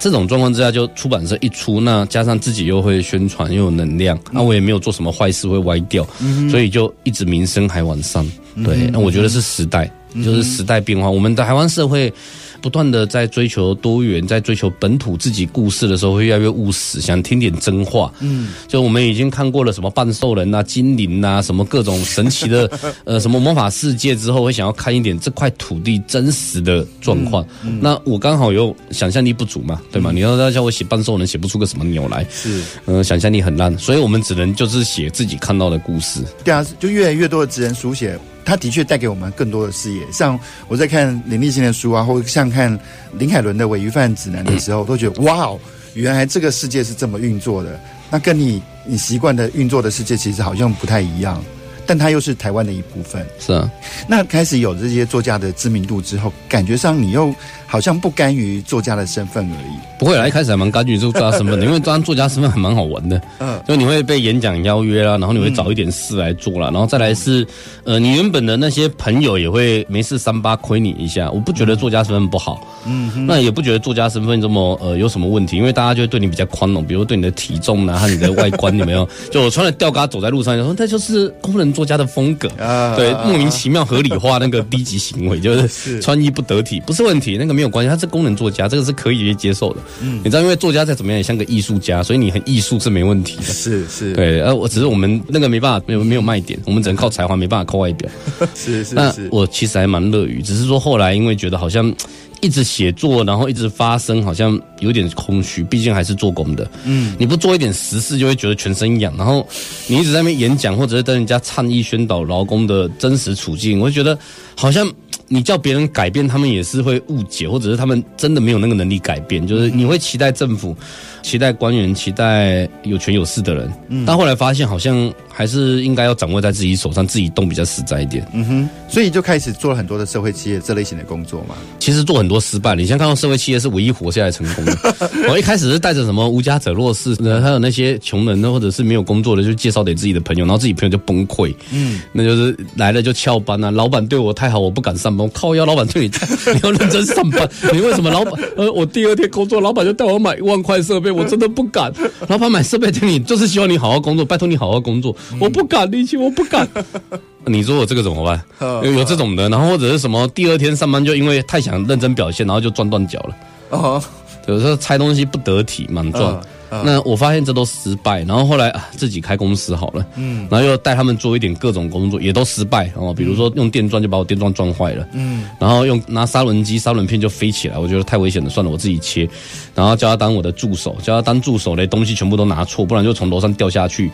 [0.00, 6.06] 这种状况之下，就出版社一出，那加上自己又会宣传，又有能量，那我也没有做什么坏事会歪掉，
[6.50, 8.26] 所以就一直名声还往上。
[8.64, 12.12] 对，那我觉得是时代，就是时代变化，我们的台湾社会。
[12.60, 18.12] 不断的在追求多元，在追求本土自己故事的时候，会越来越务实，想听点真话。
[18.20, 22.70] 嗯，就我们已经看过了什么半兽人啊、精灵啊，什么各种神奇的
[23.04, 27.44] 呃什么魔法世界之后，会想要看一点这块土地真实的状况。
[27.62, 30.10] 嗯嗯、那我刚好又想象力不足嘛，对吗？
[30.12, 32.26] 嗯、你要要叫我写半兽人，写不出个什么鸟来。
[32.30, 36.20] 是，呃，想象力很烂，所以我们只能就是写自己看到的故事。
[36.44, 38.18] 对啊，就越来越多的职人书写。
[38.48, 40.10] 他的确带给我们更多的视野。
[40.10, 42.76] 像我在看林立新的书啊，或者像看
[43.12, 45.60] 林海伦的《伪鱼贩指南》的时候，都觉得哇哦，
[45.92, 47.78] 原来这个世界是这么运作的。
[48.10, 51.44] 那跟你你习惯的运作的世界其实好像不太一样，
[51.88, 53.26] 但它又是台湾的一部分。
[53.40, 53.68] 是啊，
[54.06, 57.34] 那开始有这些作家的知名度之后，感觉上你又。
[57.70, 59.76] 好像不甘于作家的身份而已。
[59.98, 63.20] 不会啦，一开始还蛮甘于做作家身份的，因为当作家身份还蛮好玩的。
[63.40, 67.46] 嗯，就你会被演讲邀约啦，然后你会找一点事来做啦，然后再来是，
[67.84, 71.30] 呃，你原本的那些朋友也会没事三八亏你一下。
[71.30, 79.06] 我不觉得作家身份不好，嗯，那也不觉得作家身份这么呃有什么问题，因为大家就会对你比较宽容，比如对你的体重啊和你的外观有没有？
[79.30, 87.58] 就我穿了吊嘎走在路上，就说那就是工人作家的风格啊，对，莫名其妙合理化那个低级行为，就是 穿衣不得体，不是问题，那个。
[87.58, 89.80] 没有关系，他是功能作家，这个是可以接受的。
[90.00, 93.42] 嗯，你知道，因为作家再怎么样也像个艺术家，所以你很艺术是没问题的。
[93.52, 94.40] 是是，对。
[94.40, 98.08] 呃，我只是我们那个没办法，没有没有卖点，我们只能靠才华，没办法靠外表。
[98.54, 98.94] 是是是。
[98.94, 101.92] 那我其实还蛮乐于，只是说后来因为觉得好像
[102.40, 105.62] 一直写作，然后一直发声，好像有点空虚。
[105.64, 106.70] 毕竟还是做工的。
[106.84, 109.14] 嗯，你不做一点实事，就会觉得全身痒。
[109.16, 109.46] 然后
[109.86, 114.18] 你一直在那边演讲，或者是跟人家倡议宣导劳工的真实处境，我就觉得
[114.56, 114.88] 好像。
[115.28, 119.46] 你叫别人改变，他们也是会误解，或者是他们真的没有那个能力改变。
[119.46, 120.76] 就是你会期待政府。
[121.20, 128.26] 期待官员，期待有权有势的人，嗯，但后来发现好像还是应该要掌握在自己手上，自己动比较实在一点。
[128.32, 131.56] 嗯哼，所以就开始做了很多的社会企业这类型的工作嘛。
[131.80, 134.78] 其实做很多失败，你先看到社会企业是唯一活下来成功的。
[135.28, 141.52] 我一开始是带着什么无家者弱势，还有那些穷人呢，或者是没有工作的，就介绍给自己的朋友，然后自己朋友就崩溃。
[141.72, 145.17] 嗯，那就是来了就翘班啊，老板对我太好，我不敢上班。
[145.18, 146.10] 我靠腰，老板对你，
[146.54, 147.48] 你要认真上班。
[147.72, 148.34] 你为什么老板？
[148.56, 151.10] 呃，我第二天工作，老板就带我买一万块设备。
[151.10, 151.92] 我真的不敢，
[152.28, 155.14] 老板买设备给你，就是希望你好好工作，拜托你好好工作。
[155.32, 156.68] 嗯、我不敢，力气我不敢。
[157.46, 158.82] 你说我这个怎么办？
[158.84, 163.36] 有 有这种的，然后或者是什么，第二天上班就因为太想认真表现，然后就撞断脚了。
[163.70, 164.02] 哦，
[164.46, 166.40] 有时候拆东西不得体，莽撞。
[166.70, 173.12] 那我发现这都失败，然后后来啊自己开公司好了，嗯，然后又带他们做一点各种工作，也都失败哦。
[173.12, 179.28] 比如说用电钻就把我电钻撞坏了，嗯，然后用拿砂轮机砂轮片就飞起来，我觉得太危险了，算了，我自己切。
[179.74, 184.10] 然后叫他当我的助手，叫他当助手嘞，东西全部都拿错，不然就从楼上掉下去，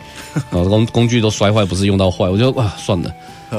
[0.51, 3.11] 然后工工具都摔坏，不是用到坏，我就哇算了。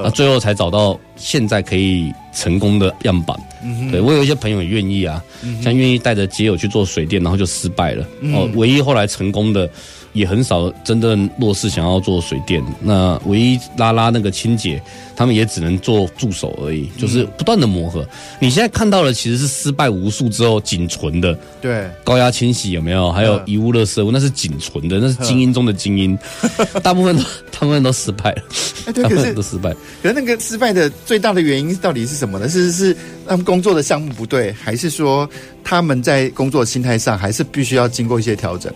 [0.03, 3.39] 那最后才找到现在可以成功的样板。
[3.63, 8.07] 嗯、对，我有一些朋友也愿意啊，嗯、像愿意带着街友去做水电，然后就失败了。
[8.21, 9.69] 嗯、哦，唯一后来成功的。
[10.13, 14.81] 也很少真正弱势想要做水电，那唯一拉拉那个清洁，
[15.17, 18.07] 他们也只能做助手而已，就是不断的磨合。
[18.39, 23.11] 你现在看到的其实是失败无数之后仅存的，对，高压清洗有没有？
[23.11, 26.17] 还有遗物、垃圾物，那是仅存的，那是精英中的精英，
[26.83, 28.43] 大部分都，他们都失败了，
[28.93, 29.75] 大部分都失败。
[30.03, 32.49] 可是那个失败的最大的原因到底是什么呢？
[32.49, 32.95] 是是
[33.27, 35.29] 他们工作的项目不对，还是说
[35.65, 38.73] 他们在工作心态上还是必须要经过一些调整？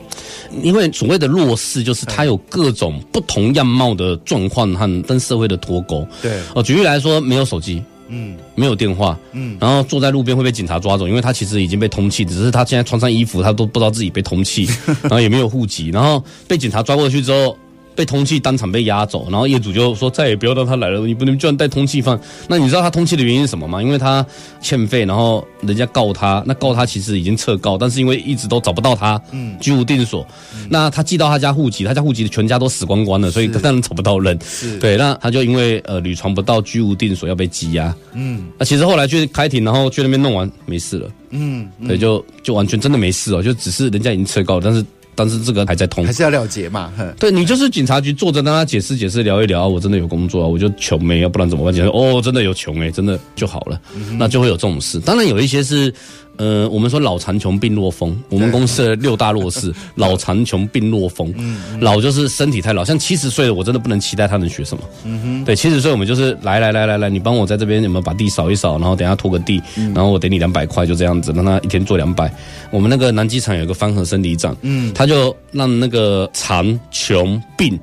[0.63, 6.07] 因为所谓的弱势，就是他有各种不同样貌的状况和跟社会的脱钩。
[6.23, 14.69] 对哦，举例来说，没有手机，嗯，没有电话，嗯，然后坐在路边会被警察抓走，因为他其实已经被通缉，只是他现在穿上衣服，他都不知道自己被通缉，
[15.03, 17.57] 然后也没有户籍，然后被警察抓过去之后。
[18.01, 21.07] 被通缉，当场被押走，然后业主就说再也不要让他来了。
[21.07, 23.83] 你不能居然带通气犯，那你知道他通气的原因是什么吗？
[23.83, 24.25] 因为他
[24.59, 30.27] 欠费，然后人家告他，那告他其实已经撤告，但是因为一直都找不到他，嗯，居无定所。
[30.55, 34.39] 嗯、那他寄到他家户籍，他家户籍的全家都死光光了，所以当然找不到人。
[34.43, 37.95] 是，对，那他就因为呃屡传不到，居无定所要被羁押。
[38.15, 41.11] 嗯，那其实后来去开庭，然后去那边弄完没事了。
[41.33, 44.83] 嗯，嗯对，就就完全真的没事哦，就只是人家已经撤告了，但是。
[45.21, 46.93] 但是这个还在通，还是要了结嘛？
[47.19, 49.69] 对，你就是警察局坐着，让他解释解释，聊一聊。
[49.69, 51.75] 我真的有工作啊，我就穷没，要不然怎么办？
[51.75, 53.81] 讲哦，真的有穷哎，真的就好了，
[54.19, 54.99] 那就会有这种事。
[55.01, 55.93] 当然有一些是。
[56.41, 61.31] 呃，我们说老残穷病弱风，我们公司的六大弱势， 老残穷病弱风。
[61.37, 64.83] 嗯，老就是身体太老，像七十岁的我真的不能期待他能学什么。
[65.05, 69.61] 嗯哼，对，七十岁我们就是来来来来来，你帮我在这边有没有把地扫一扫，然后等下拖个地，
[69.95, 72.33] 然后我给你两百块，就这样子，让他一天做两百。
[72.71, 77.79] 我们那个南机场有个方和生理长，嗯，他就让那个残穷病。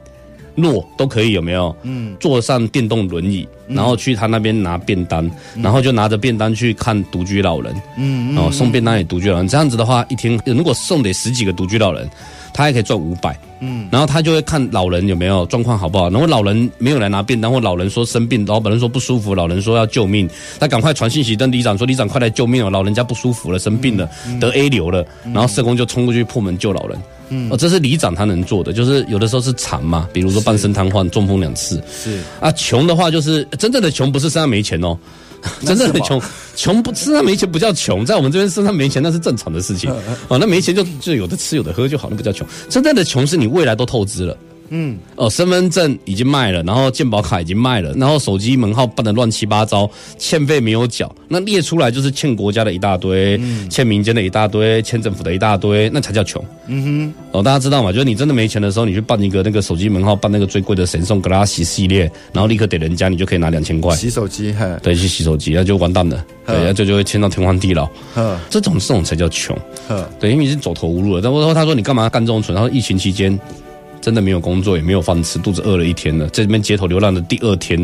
[0.55, 1.75] 弱都可以有没有？
[1.83, 5.25] 嗯，坐上电动轮椅，然后去他那边拿便当，
[5.55, 9.47] 嗯、然后就拿着便当去看独居老人，嗯，然后送便当给独居老人。
[9.47, 12.09] 这样子的话，一天如果送得十几个独居老人，
[12.57, 13.39] 他还可以赚五百。
[13.59, 20.27] 嗯，然后他就会看老人有没有状况好不好，然后老人没有来拿便当，或老人说生病，老板人说不舒服，老人说要救命，
[20.59, 26.99] 他赶快传信息跟里长说，里长快来救命哦，老人家不舒服了，生病了，嗯、得 A 流了，然后社工就冲过去破门救老人。
[27.29, 31.81] 嗯，哦，这是里长他能做的，就是有的时候是残嘛，比如说半身瘫痪、中风两次。
[31.91, 34.97] 是啊，穷的话就是真正的穷，不是身上没钱哦，
[35.65, 36.21] 真正的穷，
[36.55, 39.91] 穷不身上没钱不叫穷，在我们这边身上没钱那是正常的事情。
[40.27, 42.47] 哦，那没钱就就有的吃有的喝就好，那不叫穷。
[42.69, 44.37] 真正的穷是你未来都透支了。
[44.69, 56.43] 嗯，哦，身份证已经卖了，然后健保卡已经卖了，然后手机门号办的乱七八糟，欠费没有缴，那列出来就是欠国家的一大堆，嗯、欠民间的一大堆，欠政府的一大堆，那才叫穷。
[56.67, 57.91] 嗯哼，哦，大家知道吗？
[57.91, 63.95] 就是你真的没钱的时候，你去办一个那个手机门号，办那个最贵的神送格拉西系列，然后立刻给人家，你就可以拿两千块。
[63.95, 67.85] 洗手机，嘿，对，去洗手机，那就完蛋了，对，那就就会欠到天荒地老。
[68.13, 69.57] 呵，这种这种才叫穷。
[69.87, 71.21] 呵，对，因为已经走投无路了。
[71.21, 72.53] 然后他说你干嘛干这种蠢？
[72.53, 73.39] 然后疫情期间。
[74.07, 77.77] 真的没有工作，也没有饭吃，肚子饿了一天了，在这边街头流浪的第二天，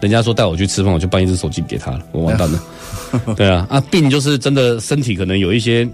[0.00, 2.62] 人家说带我去吃饭，我就办一只手机给他了，我完蛋了。
[3.36, 5.86] 对啊，啊病就是真的身体可能有一些。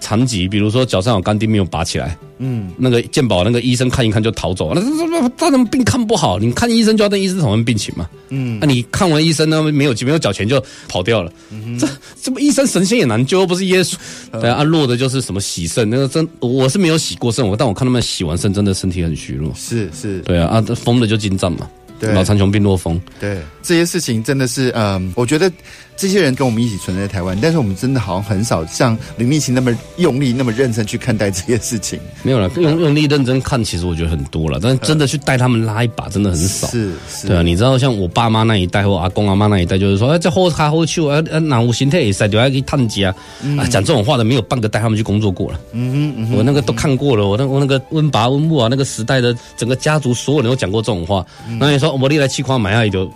[0.00, 4.72] 残疾，比如说脚上有钢钉没有拔起来，嗯，那个健保那个医生看一看就逃走。
[4.72, 6.38] 了，那他他怎么病看不好？
[6.38, 11.88] 你看医生就要跟医生讨论病情嘛，嗯，那、啊、你看完医生呢，没有没有缴钱就跑掉了，嗯，这
[12.20, 13.94] 这不医生神仙也难救，又不是耶稣，
[14.40, 21.68] 对啊，弱的就是什么洗肾，那个真我是没有洗过肾，我但我看他们洗完肾真的身体很虚弱，是是，对啊，啊疯的就精湛嘛，
[22.00, 25.50] 对，脑残穷病弱风，对，这些事情真的是，嗯，我觉得。
[25.96, 32.00] 这些人跟我们一起存在台湾，但是我们真的好像很少像林立青那么用力、那么认真去看待这些事情。
[32.22, 36.66] 没有了，用用力认真看，其实我觉得很多了，但是真的去带他们拉一把，真的很少。
[36.68, 43.14] 是是，对啊，你知道，像我爸妈那一代或阿公阿妈那一代，就是说，哎，这好卡好手，啊啊，哪有心态塞掉，还可以探家
[43.56, 45.60] 啊，讲这种话的，没有半个带他们去工作过了。
[45.72, 51.24] 嗯嗯，我那个都看过了，我那我那个温爸温母啊，那个时代的整个家族所有人都讲过这种话。
[51.60, 53.10] 那你说，我力来气矿买下一就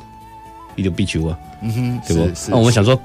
[0.79, 1.39] 一丢必求啊。
[1.61, 2.31] 嗯哼，对不？
[2.49, 2.99] 那我们想说，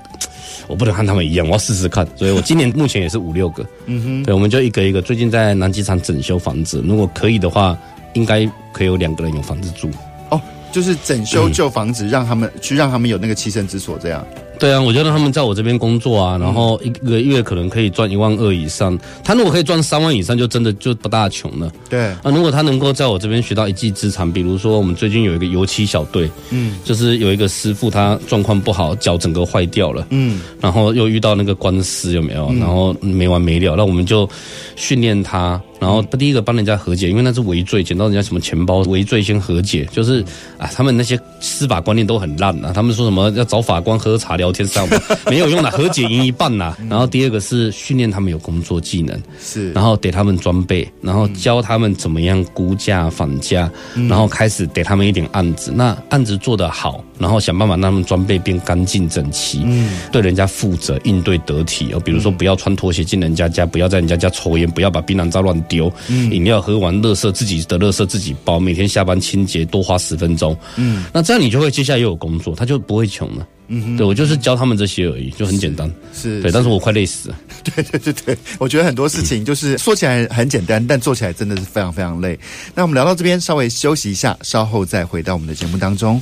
[0.67, 2.07] 我不能和他们一样，我要试试看。
[2.15, 3.65] 所以我今年目前也是五六个。
[3.87, 5.01] 嗯哼，对，我们就一个一个。
[5.01, 7.77] 最近在南机场整修房子，如果可以的话，
[8.13, 9.89] 应该可以有两个人有房子住。
[10.29, 10.39] 哦，
[10.71, 14.25] 就是整修旧房子，让他们去，让他们有那个栖身之所，这样。
[14.63, 18.97] 对啊，我觉得他们在我这边工作啊，然后一个月可能可以赚一万二以上。
[19.21, 21.69] 他如果可以赚三万以上，就真的就不大穷了。
[21.89, 32.49] 对啊，如果他能够在我这边学到一技之长，比如说我们最近有一个油漆小队，嗯，就是有一个师傅他状况不好，脚整个坏掉了，嗯，然后又遇到那个官司有没有？
[32.53, 34.29] 然后没完没了，那我们就
[34.77, 35.61] 训练他。
[35.79, 40.23] 然后第一个帮人家和解，因为那是违罪，捡到人家什么钱包，违罪先和解，就是
[40.57, 42.71] 啊，他们那些司法观念都很烂啊。
[42.73, 44.97] 他们说什么要找法官喝茶聊天上吗？
[45.27, 46.77] 没有用的，和解赢一半呐。
[46.89, 53.69] 然后第二个是训练他们有工作技能，是，然后给他们装备，然后教他们怎么样估价、反价，
[54.07, 55.71] 然后开始给他们一点案子。
[55.75, 61.99] 那案子做得好，然后想办法让他们装备变干净整齐，嗯，对人家负责，应对得体哦。
[61.99, 65.91] 比如说不要穿拖鞋进人家家，不要在人家家抽烟，不要把槟榔渣乱丢。
[66.09, 70.55] 嗯，饮料喝完，垃圾自己的垃圾自己包，每天下班清洁，多花十分钟。
[70.75, 73.47] 嗯，那这样你就会接下来又有工作，他就不会穷了。
[73.67, 75.89] 嗯哼，对，我就是教他们这些而已，就很简单。
[76.13, 77.35] 是，是对，但是我快累死了。
[77.63, 82.37] 对对对对，我觉得很多事情就是说起来很简单，但做起来真的是非常非常累。
[82.75, 86.21] 那我们聊到这边，稍微休息一下，稍后再回到我们的节目当中。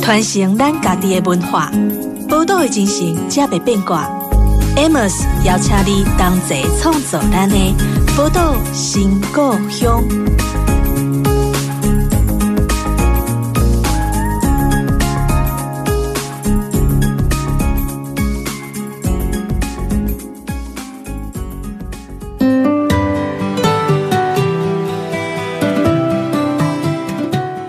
[0.00, 1.70] 传承咱家己的文化，
[2.30, 4.08] 宝岛的精神才袂变卦。
[4.76, 5.12] Amos
[5.44, 7.56] 邀请你同齐创造咱的
[8.18, 10.04] 宝岛新故乡。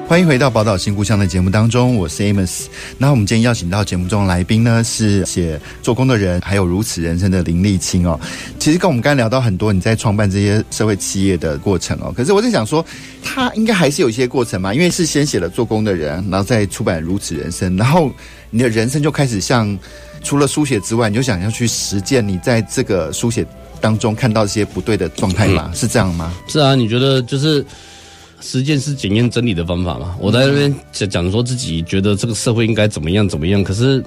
[0.10, 2.66] 欢迎回到《宝岛新故乡》的节目当中，我是 Amos。
[2.98, 8.20] 那我们今天邀请到节目中的来宾呢，是写做工的人，还有如此人生的林立清哦。
[8.58, 12.12] 其实跟我们刚才聊到很多你在创办这些社会企业的过程哦。
[12.12, 12.84] 可是我在想说，
[13.24, 18.12] 他应该还是有一些过程嘛，因为是先写了做工的人，然后再出版如此人生，然后
[18.50, 19.78] 你的人生就开始像
[20.24, 23.46] 除了书写之外，你就想要去实践你在这个书写
[23.80, 25.72] 当中看到一些不对的状态嘛？
[25.76, 26.34] 是这样吗？
[26.48, 27.64] 是啊，你觉得就是。
[28.42, 30.16] 实践是检验真理的方法嘛？
[30.20, 34.04] 我在那边讲讲说自己觉得这个社会应该怎么样怎么样，可是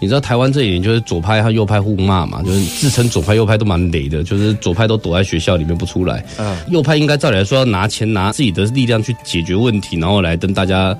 [0.00, 6.56] 你知道台湾这一点就是左派和右派互骂嘛，就是自称左派右派都蛮雷的，就是左派都躲在学校里面不出来，嗯。
[6.70, 10.96] 右派应该照理来说要拿钱拿自己的力量去解决问题，然后来跟大家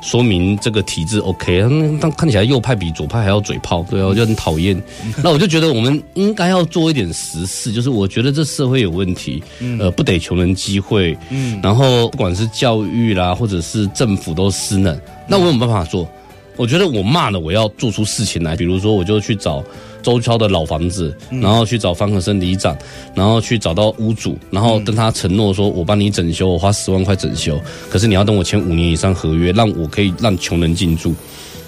[0.00, 1.62] 说明这个体制 OK，
[2.00, 4.80] 但看起来右派比左派还要嘴炮，对啊，我就很讨厌。
[5.22, 9.42] 那我就觉得我们应该要做一点实事，就是我觉得这社会有问题，
[9.78, 16.08] 呃，不给穷人机会，嗯，然后不管是教育啦，或者是政府都失能，那我有没有办法做？
[16.56, 19.64] 我觉得我骂了，我要做出事情来，比如说我就去找。
[20.02, 22.76] 周遭的老房子，然后去找方和生里长，
[23.14, 31.14] 然后去找到屋主，然后跟他承诺说：“我帮你整修，我花十万块整修，可是你要等我签五年以上合约，让我可以让穷人进驻。”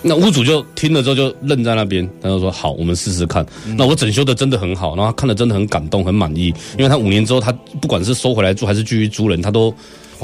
[0.05, 3.47] 那屋主就听了之后就愣在那边，他就说：“好，我们试试看。”
[3.79, 9.73] 那我整修的真的很好，然后他看了真的很感动，很满意，因为他五年之后，他不管是收回来住还是继续租人，他都。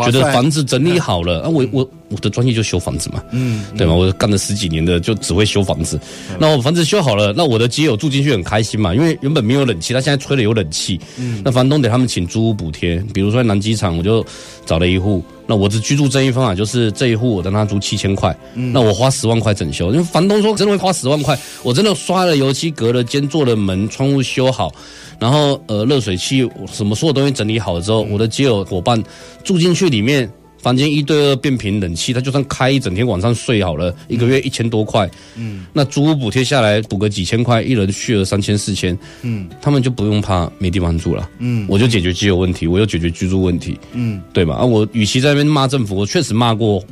[0.04, 3.94] 觉得房子整理好了啊，我我我的专业就修房子嘛，嗯，对吗？
[3.94, 6.00] 我干了十几年的，就只会修房子。
[6.38, 10.98] 那我房子修好了，那我的街友住进去很开心嘛，因为原本没有冷气，他现在吹了有冷气。
[11.18, 14.24] 嗯，那房东给他们请租屋补贴，比如说在南机场，我就
[14.64, 24.72] 找了一户，那我只居住正义方法就是这一户我跟他租七千块，那我花十万块整修，因为房东说真的会花十万块，我真的刷了油漆，隔了间，做了门，窗户修好。
[25.18, 29.02] 然后呃，热水器什么所有东西整理好了之后，我的基友伙伴
[29.42, 30.30] 住进去里面，
[30.62, 44.54] 房间一对二变频冷气，他就算开一整天晚上睡好了，一个月一千多块，嗯，那租屋补贴下来补个几千块，一人续了三千四千，嗯，他们就不用怕没地方住了，嗯，我就解决基友问题，我又解决居住问题，嗯，对吧？
[44.56, 46.82] 啊，我与其在那边骂政府，我确实骂过。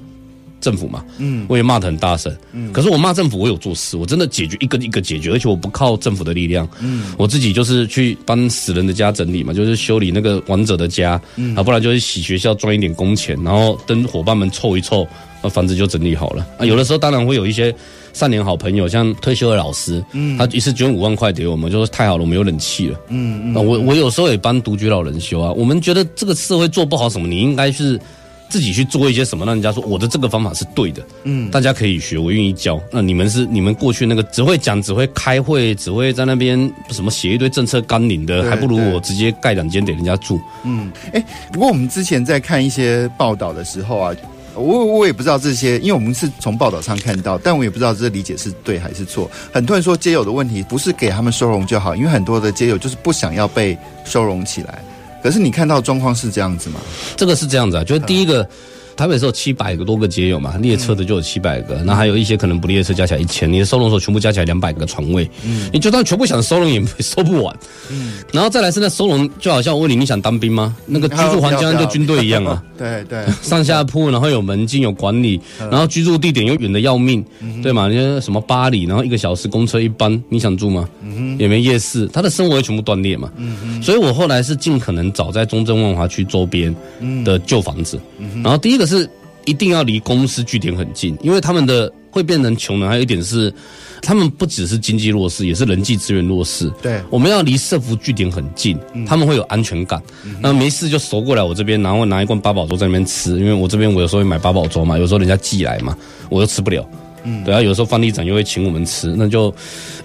[0.61, 15.07] 政府嘛，嗯，我也骂得很大声，嗯，可是我骂政府，我有做事，我真的解决一个一个解决，而且我不靠政府的力量，嗯，我自己就是去帮死人的家整理嘛，就是修理那个亡者的家，嗯，啊，不然就是洗学校赚一点工钱，然后跟伙伴们凑一凑，
[15.43, 16.47] 那房子就整理好了。
[16.59, 17.73] 啊，有的时候当然会有一些
[18.13, 28.01] 善良好朋友，像退休的老师，嗯，他一次捐五万块给我们，就说太好了，我们有冷气了，嗯嗯，我我有时候也帮独居老人修啊，我们觉得这个社会做不好什么，你应该是。
[28.49, 32.81] 自己去做一些什么，让人家说我的这个方法是对的，嗯，大家可以学，我愿意教。
[32.93, 36.59] 那你们是你们过去那个只会讲、只会开会、只会在那边
[36.91, 40.41] 什么写一堆政策纲领的，还不如我直接盖两间给人家住。
[40.65, 44.15] 嗯，哎、欸，不过我们之前在看一些报道的时候啊，
[44.55, 49.31] 我我也不知道这些，因为我们是从报道上看到，但我也不知道这理解是对还是错。
[49.53, 54.83] 很多人说街友的问题不是给他们收容就好，因为很多的街友就是不想要被收容起来。
[55.27, 56.79] 可是你看到状况是这样子吗？
[57.17, 58.49] 这个是这样子啊，就是第一个。
[58.97, 67.55] 台北是有七百个多个街友嘛，列车的就有七百个，那、嗯、还有一些可能不列车加起来一千，你的收容所全部加起来两百个床位，嗯，你就算全部想收容也收不完，
[67.91, 70.75] 嗯，然后再来是那收容，就好像我问你，你想当兵吗？
[70.87, 77.89] 那个居住环境就军队一样啊， 对对，上下铺，然后有门禁有管理，然后居住地点又远的要命，嗯、对嘛？
[77.89, 80.89] 你说什么巴黎，然后一个小时公车一班，你想住吗？
[81.03, 86.75] 嗯，也没夜市，他的生活也全部断裂嘛，嗯，所以我后来是尽可能找在中正万华区周边
[87.25, 88.01] 的旧房子，
[88.43, 88.86] 然后第一个。
[88.87, 89.09] 是
[89.45, 92.89] 一定要离公司据点很近，因为他们的会变成穷人。
[92.89, 93.53] 还有一点是，
[94.03, 96.71] 他们不只是经济弱势，也是人际资源弱势。
[96.81, 100.03] 对，我们要离社福据点很近，他们会有安全感。
[100.41, 105.97] 那没事就熟过来我这边，然后拿一罐八宝粥在那边吃，因为我这边我有时候会买八宝粥嘛，有时候人家寄来嘛，
[106.31, 106.89] 我又吃不了。
[107.25, 109.53] 嗯，对啊，有时候房地长又会请我们吃，那就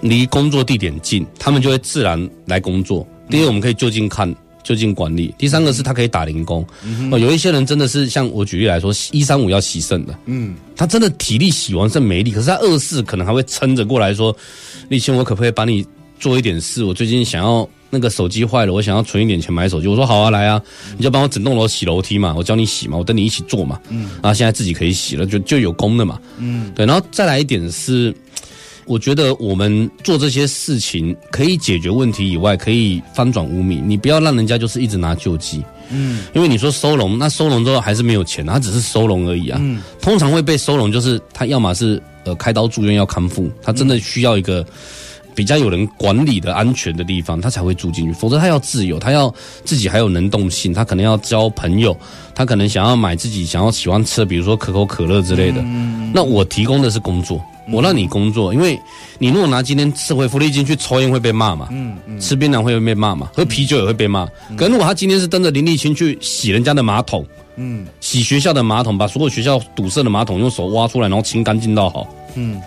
[0.00, 3.06] 离工作地点近，他们就会自然来工作。
[3.30, 4.32] 第二，我们可以就近看。
[4.62, 5.34] 就近管理。
[5.36, 14.34] 第三个是他可以打零工，嗯、哦，有一些人真的是像我举例来说，一三五要洗肾的，嗯，他真的体力洗完肾没力，可是他二四可能还会撑着过来说，
[14.88, 15.84] 立青，我可不可以帮你
[16.18, 16.84] 做一点事？
[16.84, 19.88] 我最近想要那个手机坏了，我想要存一点钱买手机。
[19.88, 20.62] 我说好啊，来啊，
[20.96, 28.14] 你就帮我整栋楼洗楼梯嘛，我教你洗嘛，我等你一起做嘛，嗯，然后现在自己可以洗了，就就有功了嘛，嗯，对，然后再来一点是。
[28.84, 33.82] 我觉得我们做这些事情可以解决问题以外，可以翻转污名。
[33.86, 39.58] 你不要让人家就是一直拿救济，嗯，因为你说收容，那收容之后还是没有钱，他只是收容而已啊。
[39.62, 44.66] 嗯，通常会被收容，就是他要么是呃开刀住院要康复，他真的需要一个
[45.34, 48.12] 比较有人管理的安全的地方，他才会住进去。
[48.12, 49.32] 否则他要自由，他要
[49.64, 51.96] 自己还有能动性，他可能要交朋友，
[52.34, 55.60] 他可能想要买自己想要喜欢吃的，比如说可口可乐之类的。
[55.62, 57.40] 嗯，那我提供的是工作。
[57.70, 58.78] 我让你工作，因为
[59.18, 64.26] 你如果拿今天社会福利金去抽烟会被骂嘛，嗯嗯，吃槟榔会被骂嘛，喝啤酒也会被骂。
[64.56, 67.24] 可是如果他今天是蹬着林立群去洗人家的马桶，
[67.56, 72.60] 嗯，洗学校的马桶，把所有学校堵塞的马桶用手挖出来，然后清干净到好，嗯，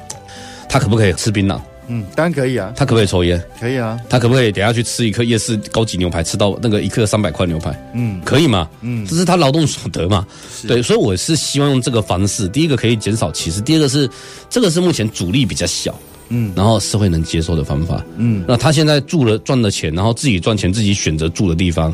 [0.70, 1.60] 他可不可以吃槟榔？
[1.88, 2.74] 嗯，当然可以啊。
[2.76, 3.42] 他可不可以抽烟？
[3.60, 4.00] 可以啊。
[4.10, 7.72] 他可不可以等下去吃一颗夜市高级牛排，吃到那个一克三百块牛排？
[7.94, 8.68] 嗯，可以吗？
[8.82, 10.26] 嗯，这是他劳动所得嘛。
[10.52, 14.10] 是对，所以我是希望用这个方式，第一个可以减少歧视，第二个是
[14.50, 15.94] 这个是目前阻力比较小，
[16.30, 21.94] 嗯，然后社会能接受的方法，嗯，那他现在住了赚了钱，然后自己赚钱，自己选择住的地方，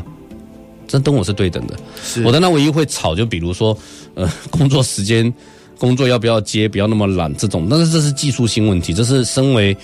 [0.88, 1.76] 这跟我是对等的。
[2.02, 3.76] 是我的那唯一会吵，就比如说，
[4.14, 5.32] 呃，工作时间。
[5.82, 7.66] 工作要不要接，不要那么懒这种。
[7.68, 9.76] 但是这是技术性问题，这是身为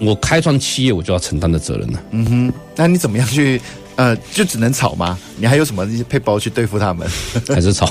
[0.00, 2.02] 我开创企业我就要承担的责任了。
[2.12, 3.60] 嗯哼，那你怎么样去？
[3.96, 5.18] 呃，就只能吵吗？
[5.36, 7.08] 你还有什么一些配包去对付他们？
[7.48, 7.86] 还是吵，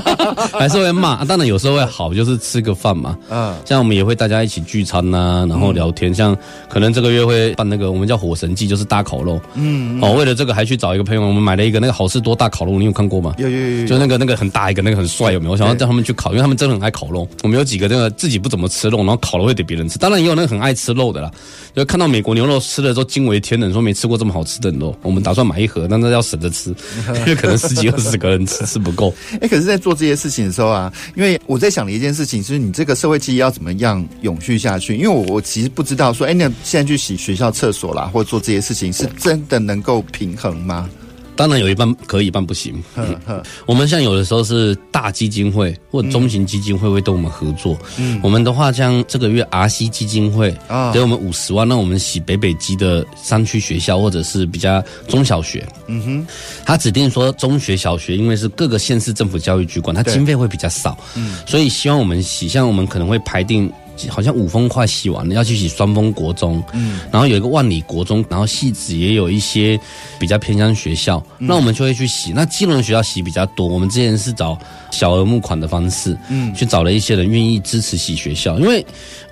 [0.58, 1.24] 还是会骂、啊？
[1.26, 3.16] 当然有时候会好，就是吃个饭嘛。
[3.30, 6.10] 嗯，像我们也会大家一起聚餐呐、啊，然后聊天。
[6.10, 6.36] 嗯、像
[6.68, 9.40] 可能这个月会办那个我们叫火神祭，就是大烤肉。
[9.54, 13.34] 嗯，哦，为了这个还去找一个朋友，我们买了一个那个好事多大烤肉，你有看过吗？
[13.38, 15.52] 有有有，有，就那个那个很大一个，那个很帅，有没有？
[15.52, 17.26] 我想要叫他们去烤，因为他们真的很爱烤肉。
[17.42, 19.98] 我们有几个那个自己不怎么吃肉，然后烤了会给别人吃。
[19.98, 21.30] 当然也有那个很爱吃肉的啦，
[21.76, 24.94] 就看到美国牛肉吃了之后惊为天人，说没吃过这么好吃的肉。
[25.02, 26.26] 我们打算买一盒，但是要。
[26.26, 26.74] 省着吃，
[27.18, 29.14] 因为可能十几二十个人吃吃不够。
[29.34, 34.96] 哎、欸，可是，在做这些事情的时候啊，因为我在想的一件事情，就是你这个社会企业要怎么样永续下去？
[34.96, 40.90] 因为我我其实不知道说，哎、欸，那现在去洗学校厕所啦，或者做这些事情，是真的能够平衡吗？
[41.36, 42.82] 当然有一半可以，一半不行。
[42.96, 47.78] 呵呵我们像有的时候是大基金会或中型基金会会跟我们合作。
[47.98, 50.50] 嗯，我们的话像这个月 RC 基金会
[50.92, 55.66] 给我们五十万，让我们洗北北基的山区学校或者是比较中小学。
[55.86, 56.26] 嗯哼，
[56.64, 60.98] 他指定说中学、小学，因为是各个县市政府教育局管，他经费会比较少。
[61.14, 63.70] 嗯，所以希望我们洗，像我们可能会排定。
[64.08, 69.78] 好像五峰快洗完了，要去洗双峰国中，嗯，然后有一个万里国中，然后戏子也有一些
[70.18, 72.32] 比较偏向学校，嗯，那我们就会去洗。
[72.32, 74.58] 那基隆学校洗比较多，我们之前是找
[74.90, 78.84] 小额募款的方式，嗯，去找了一些人愿意支持洗学校，因为。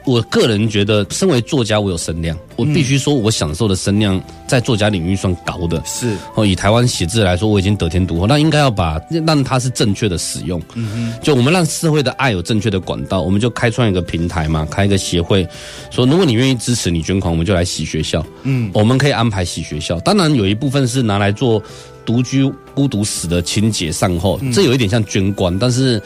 [0.04, 5.82] 我个人觉得，身为作家，我有声量，我必须说，我享受的声量在作家领域算高的。
[5.86, 8.26] 是哦，以台湾写字来说，我已经得天独厚。
[8.26, 10.60] 那应该要把让它是正确的使用。
[10.74, 15.46] 嗯哼，就我们让社会的爱有正确的管道，我们就开创一个平台嘛，开一个协会，
[15.90, 18.24] 说如果你愿意支持，你捐款，我们就来洗学校。
[18.42, 21.62] 嗯，我们可以安排洗学校，当然有一部分是拿来做
[22.04, 22.44] 独居
[22.74, 26.02] 孤独死的清洁善后，这有一点像捐官，但是。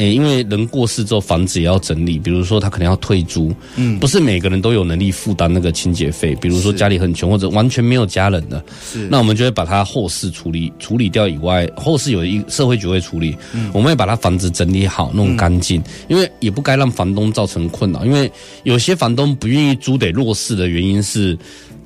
[0.00, 6.34] 诶，因为人过世之后，房子也要整理，比如说他可能要退租，嗯，不是每个人都有能力负担那个清洁费。
[6.36, 18.32] 比如说家里很穷，或者完全没有家人的，是，那我们就会把他后事处理处理掉以外，后事有一社会局会处理，嗯，我们会把他房子整理好，弄干净，嗯，因为也不该让房东造成困扰，因为
[18.62, 21.38] 有些房东不愿意租给弱势的原因是。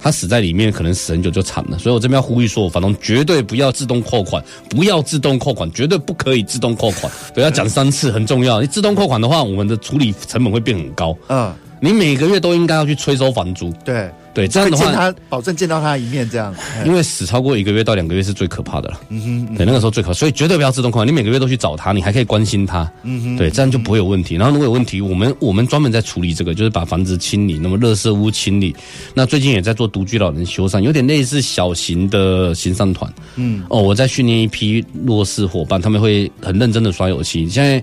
[0.04, 1.78] 他死在里面，可能死很久就惨了。
[1.78, 7.10] 所以我这边要呼吁说，我房东绝对不要自动扣款，不要自动扣款，绝对不可以自动扣款。
[7.32, 8.60] 不，要讲三次，很重要。
[8.60, 11.16] 你自动扣款的话，我们的处理成本会变很高。
[11.28, 11.50] 嗯，
[11.80, 13.72] 你每个月都应该要去催收房租。
[13.82, 14.10] 对。
[14.34, 16.52] 对，这样的话，他保证见到他一面，这样。
[16.84, 19.00] 因为死超过一个月到两个月是最可怕的了。
[19.08, 21.06] 嗯哼，嗯对，那个时候最可怕，所以绝对不要自动扣款。
[21.06, 22.90] 你每个月都去找他，你还可以关心他。
[23.04, 24.34] 嗯哼，对，这样就不会有问题。
[24.34, 28.74] 然后如果有问题，我们我们专门在处理这个，就是把房子清理，那么垃圾屋清理。
[29.14, 33.12] 那最近也在做独居老人修缮，有点类似小型的行善团。
[33.36, 37.48] 嗯，哦，我在训练一批弱势伙伴，他们会很认真的刷油漆。
[37.48, 37.80] 现在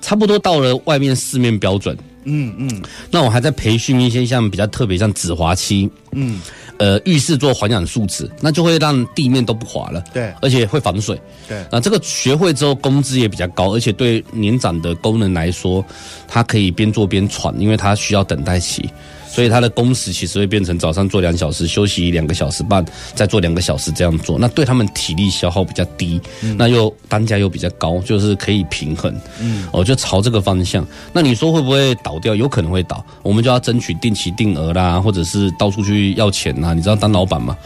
[0.00, 1.96] 差不多到了外面市面标准。
[2.24, 6.40] 嗯嗯，那我还在培训一些像比较特别像止滑漆，嗯，
[6.78, 11.64] 呃，浴室做环氧树脂，那就会让地面都不滑了，对，而且会防水，对。
[11.70, 15.84] 那这个学会之后，工资也比较高，而且对年长的工人来说，
[16.28, 18.88] 他可以边做边喘，因为他需要等待期。
[19.32, 24.38] 所以他的工时其实会变成早上做两小时，休息两个小时半，再做两个小时这样做。
[24.38, 29.10] 那对他们体力消耗比较低，嗯、那又单价又比较高，就是可以平衡。
[29.40, 30.86] 嗯，哦就朝这个方向。
[31.14, 32.34] 那你说会不会倒掉？
[32.34, 33.02] 有可能会倒。
[33.22, 36.74] 我们就要争取定期定额啦，或者是到处去要钱呐。
[36.74, 37.56] 你知道当老板嘛？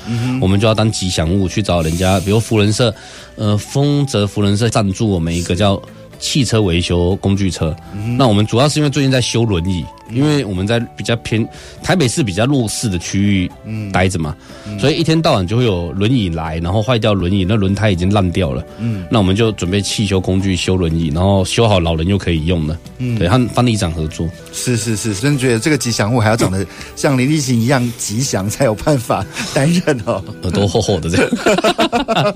[0.41, 2.95] 我们就要当吉祥物去找人家，比如福人社，
[3.35, 5.83] 呃，丰泽福人社赞助我们一个叫
[6.21, 7.75] 汽车维修工具车。
[7.93, 9.85] 嗯、那我们主要是因为最近在修轮椅。
[10.11, 11.46] 因为我们在比较偏
[11.82, 13.50] 台北市比较弱势的区域
[13.92, 14.36] 待着嘛，
[14.78, 18.64] 所以一天到晚就会有轮椅来，然后坏掉轮椅，那轮胎已经烂掉了。
[18.78, 22.78] 嗯，那我们就准备汽修工具修轮椅，然后修好老人又可以用了。
[22.98, 24.28] 嗯，对，和房地产合作。
[24.52, 30.22] 是是是，真觉得这个吉祥物还要长得 像林立行一样吉祥，才有办法担任哦。
[30.42, 31.30] 耳朵厚厚的这样。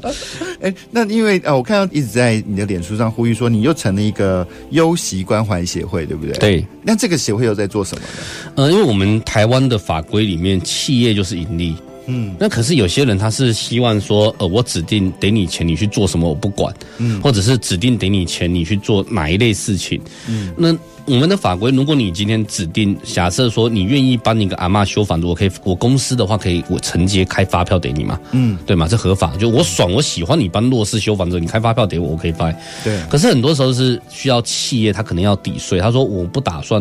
[0.60, 6.34] 哎，那因为啊，我看到一直在你的脸书上呼吁说，你又成了一个优习关怀协会，对不对？
[6.38, 6.64] 对。
[6.82, 8.08] 那这个协会有在做什么呢？
[8.56, 11.76] 呃，因为我们台湾的法规里面，企业就是盈利。
[12.06, 20.74] 嗯，那可是有些人他是希望说，呃，我指定给你钱，你去做什么我不管，嗯，或者是指定给你钱，你去做哪一类事情，嗯，那。
[21.06, 28.20] 我们的法规，如果你今天指定，假设说你愿意帮你个阿妈修房子，我可以，我公司的话可以，我承接开发票给你嘛？
[28.30, 28.86] 嗯，对吗？
[28.86, 32.52] 这合法，就我爽，我喜欢你帮弱势修房子，你开发票给我，我可以发。
[32.84, 33.00] 对。
[33.08, 36.80] 可是很多时候是需要企业，他可能要抵税，他说我不打算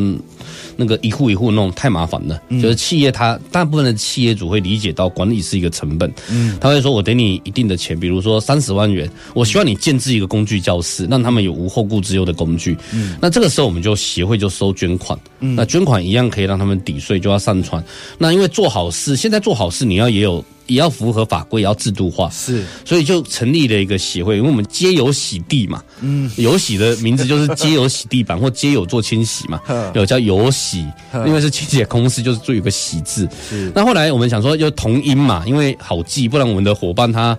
[0.79, 2.41] 那个一户一户弄，太麻烦了。
[2.47, 2.61] 嗯。
[2.61, 12.77] 就是企业它大部分的企业主会理解到管理是一个成本，嗯，他会说我给你一定的钱，比如说三十万元，我希望你建置一个工具教室，让他们有无后顾之忧的工具。
[12.93, 13.17] 嗯。
[13.21, 17.83] 那这个时候我们就协会就收捐款，嗯，那捐款一样可以让他们抵税，就要上传。
[18.17, 20.43] 那因为做好事，现在做好事你要也有。
[20.69, 29.59] 也要符合法规，也要制度化，是，所以就成立了一个协会，因为我们街友洗地嘛，嗯，友洗的名字就是街友洗地板 或街友做清洗嘛，
[29.93, 30.85] 有叫友洗，
[31.25, 33.27] 因为是清洁公司，就是做一个洗字。
[33.49, 37.37] 是，那后来我们想说，就同音嘛，因为好记，不然我们的伙伴他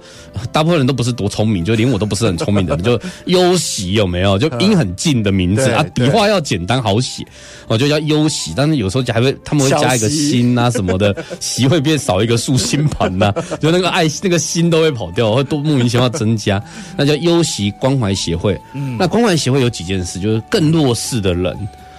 [0.52, 4.36] 大部分人都不是多聪明，就连我都不是很聪明的，就优洗有没有？
[4.36, 7.24] 就音很近的名字啊，笔画要简单好写，
[7.68, 12.84] 我就叫优洗，但是有时候还会他们会加一个心啊什么的，洗会变少一个竖心
[13.20, 13.32] 盘。
[13.36, 16.60] 那 就那个爱那个心都会跑掉，会都莫名其妙增加，
[16.96, 18.60] 那叫优习关怀协会。
[18.72, 21.56] 嗯，那关怀协会有几件事，就是更弱势的人，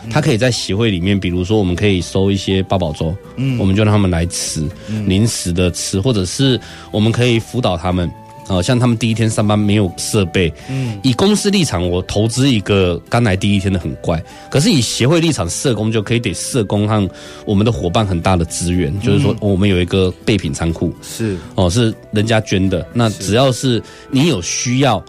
[0.10, 4.68] 他可以在协会里面，比如说我们可以收一些八宝粥，嗯，我们就让他们来吃，
[5.06, 6.60] 临时的吃，或者是
[6.90, 8.12] 我们可以辅导他们。
[8.52, 17.10] 哦，像他们第一天上班没有设备，嗯，以公司立场，我投资一个刚来第一天的很怪，可是以协会立场，社工就可以给社工和
[17.46, 21.38] 我们的伙伴很大的资源，就是说我们有一个备品仓库，是。
[21.56, 25.02] 哦，是人家捐的，那只要是你有需要。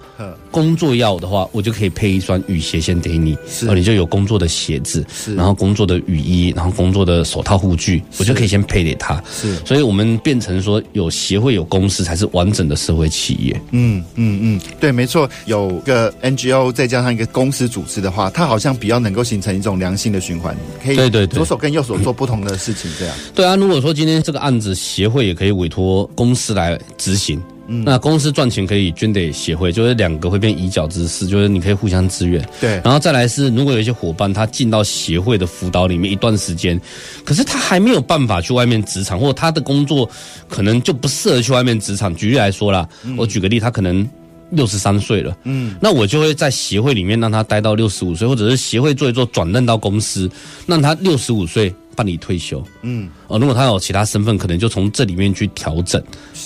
[0.53, 27.41] 工作要的话，我就可以配一双雨鞋先给你，是，你就有工作的鞋子，是，然后工作的雨衣，然后工作的手套护具，我就可以先配给他，是，所以我们变成说有协会有公司才是完整的社会企业，嗯嗯嗯，对，没错，有个 NGO 再加上一个公司组织的话，它好像比较能够形成一种良性的循环，可以对对左手跟右手做不同的事情，这样，对啊，如果说今天这个案子协会也可以委托公司来执行。
[27.75, 32.47] 嗯、那公司赚钱可以捐给协会，就是两个会变以脚之势，就是你可以互相支援。
[32.61, 36.79] 对，然后再来是，如果有一些伙伴他进到协会的辅导里面一段时间，
[37.25, 40.07] 可是他还没有办法去外面职场，或者他的工作
[40.51, 42.14] 可能就不适合去外面职场。
[42.14, 44.07] 举例来说啦，嗯、我举个例，他可能
[44.51, 50.31] 六十三岁了，嗯，那我就会在协会里面让他待到六十五岁，或者是协会做一做转任到公司，
[50.66, 51.75] 让他六十五岁。
[51.95, 56.03] 办理退休，嗯，哦，如果他有其他身份，可能就从这里面去调整。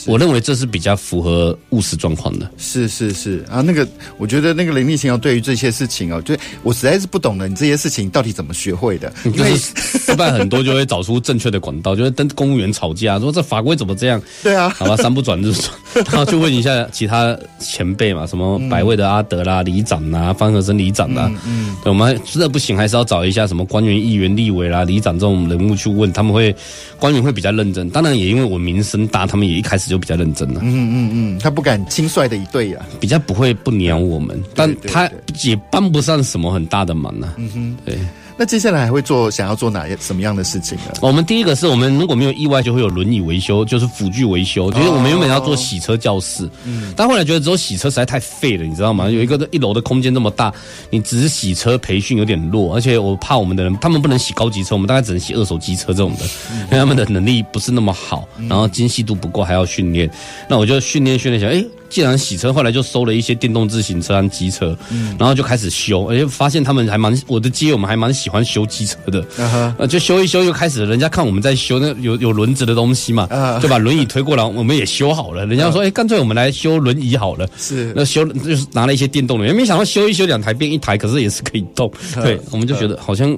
[0.06, 2.48] 我认为这是比较符合务实状况的。
[2.58, 3.84] 是是是啊，那个
[4.18, 9.12] 我觉得那个林立青哦，对于这些事情哦，就我实在是不懂了，你这些事情到底怎么学会的？
[9.24, 14.22] 因为失败很多就会找出正确的管道，就会跟公务员吵架，说这法规怎么这样？
[14.44, 25.36] 对啊，好吧，三不转日转，然后去问一下其他前辈嘛，什么百位的阿德啦、里长啦、方和生里长啦，嗯，对，我们实在不行，还是要找一下什么官员、议员、立委啦、里长这种。
[25.46, 26.54] 人物去问他们会，
[26.98, 27.88] 官员会比较认真。
[27.90, 30.60] 当然也因为我名声大，他们也一开始就比较认真了。
[30.62, 35.10] 嗯嗯嗯，他不敢轻率的一对呀，比较不会不鸟我们，但他
[35.42, 37.34] 也帮不上什么很大的忙呢。
[37.36, 37.98] 嗯哼，对。
[38.38, 40.92] 那接下来还会做想要做哪些什么样的事情呢？
[41.00, 44.70] 我们第一个是我们如果没有意外，就会有轮椅维修，就是辅具维修。
[44.70, 49.08] 就是我们原本要做洗车教室，嗯，但后来觉得只有洗车实在太废了，你知道吗？
[49.08, 50.52] 有一个一楼的空间这么大，
[50.90, 56.24] 你只是洗车培训有点弱，而且我怕我们的人，他们不能洗高级车，我们大概只能洗二手机车这种的，
[56.66, 60.10] 因为他们的能力不是那么好，然后精细度不够，还要训练。
[60.46, 61.64] 那我就训练训练想，哎。
[61.88, 75.46] 既然洗车，后来就收了一些电动自行车和机车，嗯，然后就开始修，而且发现他们还蛮，我的街友们还蛮喜欢修机车的，就修一修，又开始人家看我们在修那有有轮子的东西嘛，啊，就把轮椅推过来，我们也修好了。
[75.46, 81.90] 人家说，哎，干脆我们来修轮椅好了，是，那修就是拿了一些电动的，也没想到修一修两台变一台，可是也是可以动，
[82.22, 83.36] 对，我们就觉得好像。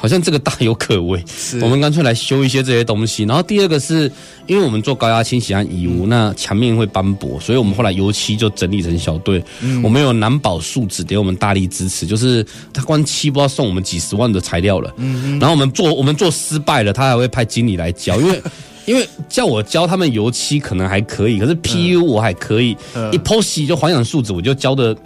[0.00, 3.24] 好像这个大有可为，是我们干脆来修一些这些东西。
[3.24, 4.10] 然后第二个是，
[4.46, 9.42] 因为我们做高压清洗和移污，嗯、那墙面会斑驳，所以我们后来油漆就整理成小队。
[9.60, 14.94] 嗯、我们有南宝树脂给我们大力支持，就是他光漆不知道送我们几十万的材料了。
[14.98, 15.38] 嗯嗯。
[15.40, 18.40] 然后我们做我们做失败了，他还会派经理来教，因为
[18.86, 24.96] 因为叫我教他们油漆可能还可以，可是 PU 我还可以，嗯、Epoxy 就环氧树脂我就教的。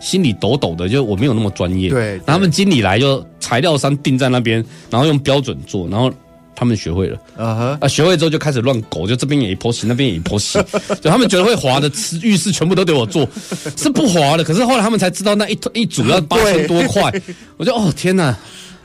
[0.00, 1.90] 心里抖抖的，就我没有那么专业。
[1.90, 6.10] 对，然后他们经理来就材料商定在那边，然后用标准做，然后
[6.54, 7.16] 他们学会了。
[7.38, 7.78] Uh huh.
[7.80, 10.58] 啊学会之后就开始乱搞，就这边也一泼洗，那边也一泼洗，
[11.00, 11.90] 就他们觉得会滑的
[12.22, 13.28] 浴室全部都得我做，
[13.76, 14.44] 是不滑的。
[14.44, 17.12] 可是后来他们才知道那一一组要八千多块，
[17.56, 18.36] 我就哦天哪！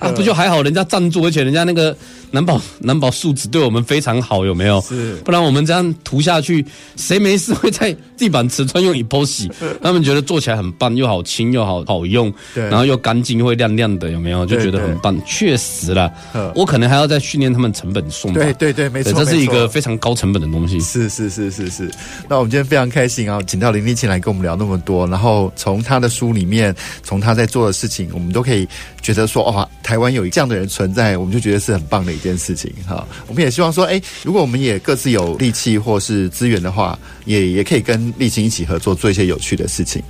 [0.03, 1.95] 啊，不就还好，人家赞助，而且人家那个
[2.31, 4.81] 南宝南宝树脂对我们非常好，有没有？
[4.81, 6.65] 是，不然我们这样涂下去，
[6.97, 9.49] 谁没事会在地板瓷砖用 Epoxy？
[9.81, 14.45] 他们觉得做起来很棒，又好轻又好好用，对，然后又干净又会亮亮的，有没有？
[14.45, 15.15] 就觉得很棒。
[15.25, 16.11] 确实啦，
[16.53, 18.33] 我可能还要再训练他们成本送。
[18.33, 20.79] 对对对，没错，这是一个非常高成本的东西。
[20.79, 21.89] 是是是是是。
[22.27, 28.67] 那我们今天非常开心啊，请到林立青来跟我们聊那么多，然后从他的书里面，从他在做的事情，我们都可以
[29.01, 29.69] 觉得说，哇。
[29.93, 33.07] 台湾有这样的人存在，我们就觉得是很棒的一件事情哈。
[33.27, 40.01] 我们也希望说，哎，如果我们也各自有力气或是资源的话，也也可以跟立青一起合作，做一些有趣的事情。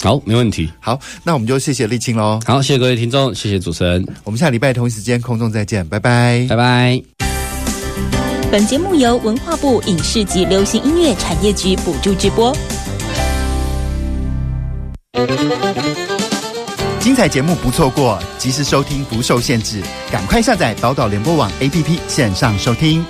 [0.00, 0.70] 好，没问题。
[0.78, 2.38] 好，那我们就谢谢立青喽。
[2.46, 4.06] 好，谢谢各位听众，谢谢主持人。
[4.22, 7.02] 我们下礼拜同一时间空中再见，拜拜，拜拜。
[8.48, 12.56] 本节目由文化部影视及流行音乐产业局补助直播。
[17.02, 23.04] 精彩节目不错过，及时收听不受限制，赶快下载宝岛联播网 APP 线上收听。